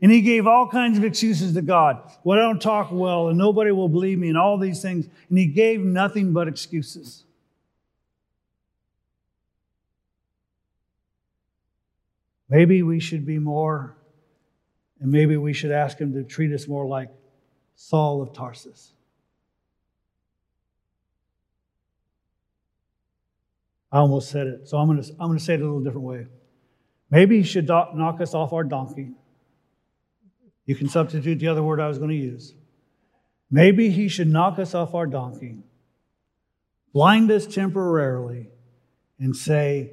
and 0.00 0.10
he 0.10 0.22
gave 0.22 0.46
all 0.46 0.66
kinds 0.66 0.96
of 0.96 1.04
excuses 1.04 1.52
to 1.52 1.60
God. 1.60 2.00
Well, 2.24 2.38
I 2.38 2.40
don't 2.40 2.62
talk 2.62 2.88
well, 2.90 3.28
and 3.28 3.36
nobody 3.36 3.70
will 3.70 3.90
believe 3.90 4.18
me, 4.18 4.30
and 4.30 4.38
all 4.38 4.56
these 4.56 4.80
things. 4.80 5.06
And 5.28 5.36
he 5.36 5.44
gave 5.44 5.82
nothing 5.82 6.32
but 6.32 6.48
excuses. 6.48 7.24
Maybe 12.48 12.82
we 12.82 12.98
should 12.98 13.26
be 13.26 13.38
more, 13.38 13.98
and 15.00 15.10
maybe 15.10 15.36
we 15.36 15.52
should 15.52 15.70
ask 15.70 15.98
him 15.98 16.12
to 16.14 16.22
treat 16.22 16.52
us 16.52 16.68
more 16.68 16.86
like 16.86 17.08
Saul 17.74 18.22
of 18.22 18.32
Tarsus. 18.32 18.92
I 23.90 23.98
almost 23.98 24.30
said 24.30 24.46
it, 24.48 24.68
so 24.68 24.78
I'm 24.78 24.88
going 24.88 25.02
to, 25.02 25.08
I'm 25.20 25.28
going 25.28 25.38
to 25.38 25.44
say 25.44 25.54
it 25.54 25.60
a 25.60 25.64
little 25.64 25.80
different 25.80 26.06
way. 26.06 26.26
Maybe 27.10 27.38
he 27.38 27.44
should 27.44 27.68
knock 27.68 28.20
us 28.20 28.34
off 28.34 28.52
our 28.52 28.64
donkey. 28.64 29.12
You 30.66 30.74
can 30.74 30.88
substitute 30.88 31.38
the 31.38 31.48
other 31.48 31.62
word 31.62 31.78
I 31.78 31.86
was 31.86 31.98
going 31.98 32.10
to 32.10 32.16
use. 32.16 32.54
Maybe 33.50 33.90
he 33.90 34.08
should 34.08 34.26
knock 34.26 34.58
us 34.58 34.74
off 34.74 34.94
our 34.94 35.06
donkey, 35.06 35.58
blind 36.92 37.30
us 37.30 37.46
temporarily, 37.46 38.48
and 39.20 39.36
say, 39.36 39.92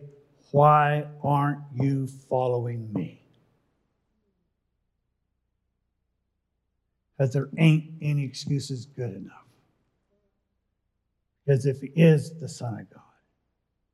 Why 0.49 1.05
aren't 1.23 1.59
you 1.75 2.07
following 2.07 2.91
me? 2.93 3.20
Because 7.21 7.35
there 7.35 7.49
ain't 7.59 7.85
any 8.01 8.23
excuses 8.23 8.87
good 8.87 9.13
enough. 9.13 9.45
Because 11.45 11.67
if 11.67 11.79
he 11.79 11.91
is 11.95 12.39
the 12.39 12.49
Son 12.49 12.79
of 12.79 12.89
God, 12.89 13.03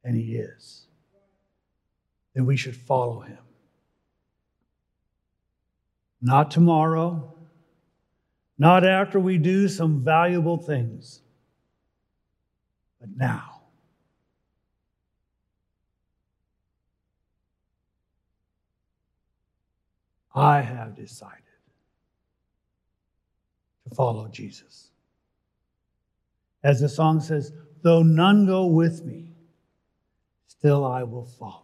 and 0.05 0.15
He 0.15 0.37
is, 0.37 0.85
then 2.33 2.45
we 2.45 2.55
should 2.55 2.77
follow 2.77 3.19
Him. 3.19 3.39
Not 6.21 6.51
tomorrow, 6.51 7.35
not 8.57 8.85
after 8.85 9.19
we 9.19 9.37
do 9.37 9.67
some 9.67 10.05
valuable 10.05 10.55
things, 10.55 11.19
but 13.01 13.09
now. 13.13 13.63
I 20.33 20.61
have 20.61 20.95
decided 20.95 21.46
to 23.87 23.95
follow 23.95 24.27
Jesus. 24.27 24.89
As 26.63 26.79
the 26.79 26.89
song 26.89 27.19
says, 27.19 27.51
though 27.81 28.03
none 28.03 28.45
go 28.45 28.65
with 28.65 29.05
me, 29.05 29.31
still 30.47 30.85
I 30.85 31.03
will 31.03 31.25
follow. 31.25 31.63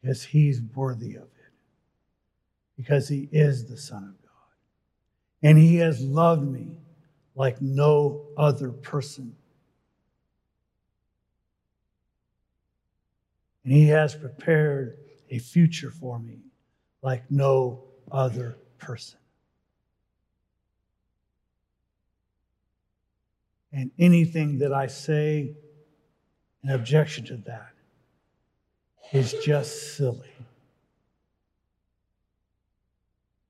Because 0.00 0.22
he's 0.22 0.60
worthy 0.74 1.16
of 1.16 1.24
it. 1.24 1.30
Because 2.76 3.08
he 3.08 3.28
is 3.32 3.66
the 3.66 3.76
Son 3.76 4.04
of 4.04 4.22
God. 4.22 4.30
And 5.42 5.58
he 5.58 5.76
has 5.76 6.00
loved 6.00 6.46
me 6.46 6.78
like 7.34 7.60
no 7.60 8.26
other 8.36 8.70
person. 8.70 9.34
And 13.64 13.72
he 13.72 13.88
has 13.88 14.14
prepared 14.14 14.98
a 15.30 15.38
future 15.38 15.90
for 15.90 16.18
me 16.18 16.38
like 17.02 17.28
no 17.30 17.82
other 18.12 18.58
person. 18.78 19.18
And 23.76 23.90
anything 23.98 24.56
that 24.60 24.72
I 24.72 24.86
say 24.86 25.54
an 26.62 26.70
objection 26.70 27.26
to 27.26 27.36
that 27.36 27.74
is 29.12 29.34
just 29.44 29.98
silly. 29.98 30.30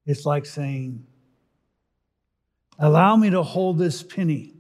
It's 0.05 0.27
like 0.27 0.45
saying, 0.45 1.07
Allow 2.77 3.15
me 3.15 3.31
to 3.31 3.45
hold 3.45 3.79
this 3.79 4.03
penny 4.03 4.53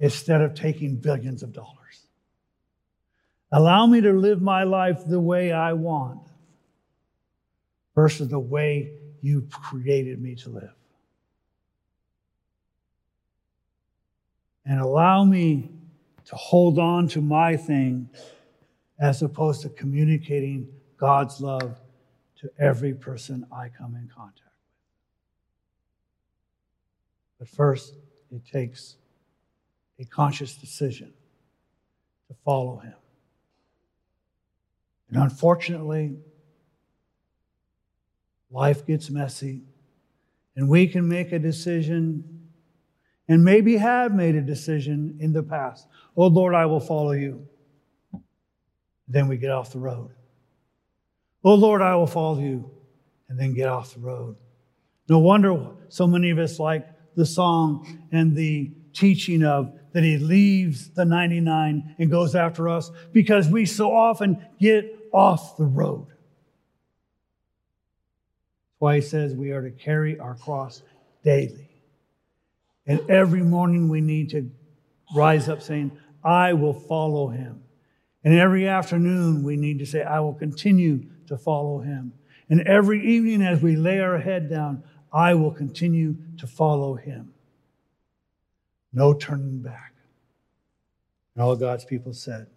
instead 0.00 0.40
of 0.40 0.54
taking 0.54 0.96
billions 0.96 1.42
of 1.42 1.52
dollars. 1.52 2.06
Allow 3.52 3.86
me 3.86 4.00
to 4.00 4.12
live 4.12 4.40
my 4.40 4.64
life 4.64 5.02
the 5.06 5.20
way 5.20 5.52
I 5.52 5.74
want 5.74 6.22
versus 7.94 8.28
the 8.28 8.38
way 8.38 8.94
you 9.20 9.46
created 9.50 10.22
me 10.22 10.36
to 10.36 10.48
live. 10.48 10.77
And 14.68 14.80
allow 14.80 15.24
me 15.24 15.70
to 16.26 16.36
hold 16.36 16.78
on 16.78 17.08
to 17.08 17.22
my 17.22 17.56
thing 17.56 18.10
as 19.00 19.22
opposed 19.22 19.62
to 19.62 19.70
communicating 19.70 20.68
God's 20.98 21.40
love 21.40 21.80
to 22.40 22.50
every 22.58 22.92
person 22.92 23.46
I 23.50 23.70
come 23.70 23.94
in 23.94 24.10
contact 24.14 24.42
with. 27.38 27.38
But 27.38 27.48
first, 27.48 27.94
it 28.30 28.42
takes 28.46 28.96
a 29.98 30.04
conscious 30.04 30.54
decision 30.54 31.14
to 32.28 32.34
follow 32.44 32.76
Him. 32.76 32.94
And 35.08 35.22
unfortunately, 35.22 36.18
life 38.50 38.86
gets 38.86 39.08
messy, 39.08 39.62
and 40.56 40.68
we 40.68 40.86
can 40.86 41.08
make 41.08 41.32
a 41.32 41.38
decision 41.38 42.37
and 43.28 43.44
maybe 43.44 43.76
have 43.76 44.14
made 44.14 44.34
a 44.34 44.40
decision 44.40 45.16
in 45.20 45.32
the 45.32 45.42
past. 45.42 45.86
Oh 46.16 46.26
Lord, 46.26 46.54
I 46.54 46.66
will 46.66 46.80
follow 46.80 47.12
you. 47.12 47.46
Then 49.06 49.28
we 49.28 49.36
get 49.36 49.50
off 49.50 49.72
the 49.72 49.78
road. 49.78 50.10
Oh 51.44 51.54
Lord, 51.54 51.82
I 51.82 51.94
will 51.96 52.06
follow 52.06 52.40
you. 52.40 52.70
And 53.28 53.38
then 53.38 53.52
get 53.52 53.68
off 53.68 53.92
the 53.92 54.00
road. 54.00 54.36
No 55.08 55.18
wonder 55.18 55.66
so 55.88 56.06
many 56.06 56.30
of 56.30 56.38
us 56.38 56.58
like 56.58 56.86
the 57.14 57.26
song 57.26 58.06
and 58.10 58.34
the 58.34 58.72
teaching 58.94 59.44
of 59.44 59.72
that 59.92 60.02
he 60.02 60.18
leaves 60.18 60.90
the 60.90 61.04
99 61.04 61.96
and 61.98 62.10
goes 62.10 62.34
after 62.34 62.68
us 62.68 62.90
because 63.12 63.48
we 63.48 63.66
so 63.66 63.94
often 63.94 64.44
get 64.58 64.94
off 65.12 65.56
the 65.56 65.64
road. 65.64 66.06
That's 66.08 66.16
why 68.78 68.96
he 68.96 69.00
says 69.00 69.34
we 69.34 69.50
are 69.50 69.62
to 69.62 69.70
carry 69.70 70.18
our 70.18 70.34
cross 70.34 70.82
daily. 71.24 71.67
And 72.88 73.08
every 73.10 73.42
morning 73.42 73.88
we 73.88 74.00
need 74.00 74.30
to 74.30 74.50
rise 75.14 75.48
up 75.48 75.62
saying, 75.62 75.92
I 76.24 76.54
will 76.54 76.72
follow 76.72 77.28
him. 77.28 77.62
And 78.24 78.34
every 78.34 78.66
afternoon 78.66 79.44
we 79.44 79.56
need 79.56 79.78
to 79.78 79.86
say, 79.86 80.02
I 80.02 80.20
will 80.20 80.34
continue 80.34 81.04
to 81.28 81.36
follow 81.36 81.80
him. 81.80 82.14
And 82.48 82.62
every 82.62 83.06
evening 83.06 83.42
as 83.42 83.62
we 83.62 83.76
lay 83.76 84.00
our 84.00 84.18
head 84.18 84.48
down, 84.50 84.82
I 85.12 85.34
will 85.34 85.52
continue 85.52 86.16
to 86.38 86.46
follow 86.46 86.94
him. 86.94 87.34
No 88.92 89.12
turning 89.12 89.60
back. 89.60 89.92
And 91.34 91.44
all 91.44 91.56
God's 91.56 91.84
people 91.84 92.14
said, 92.14 92.48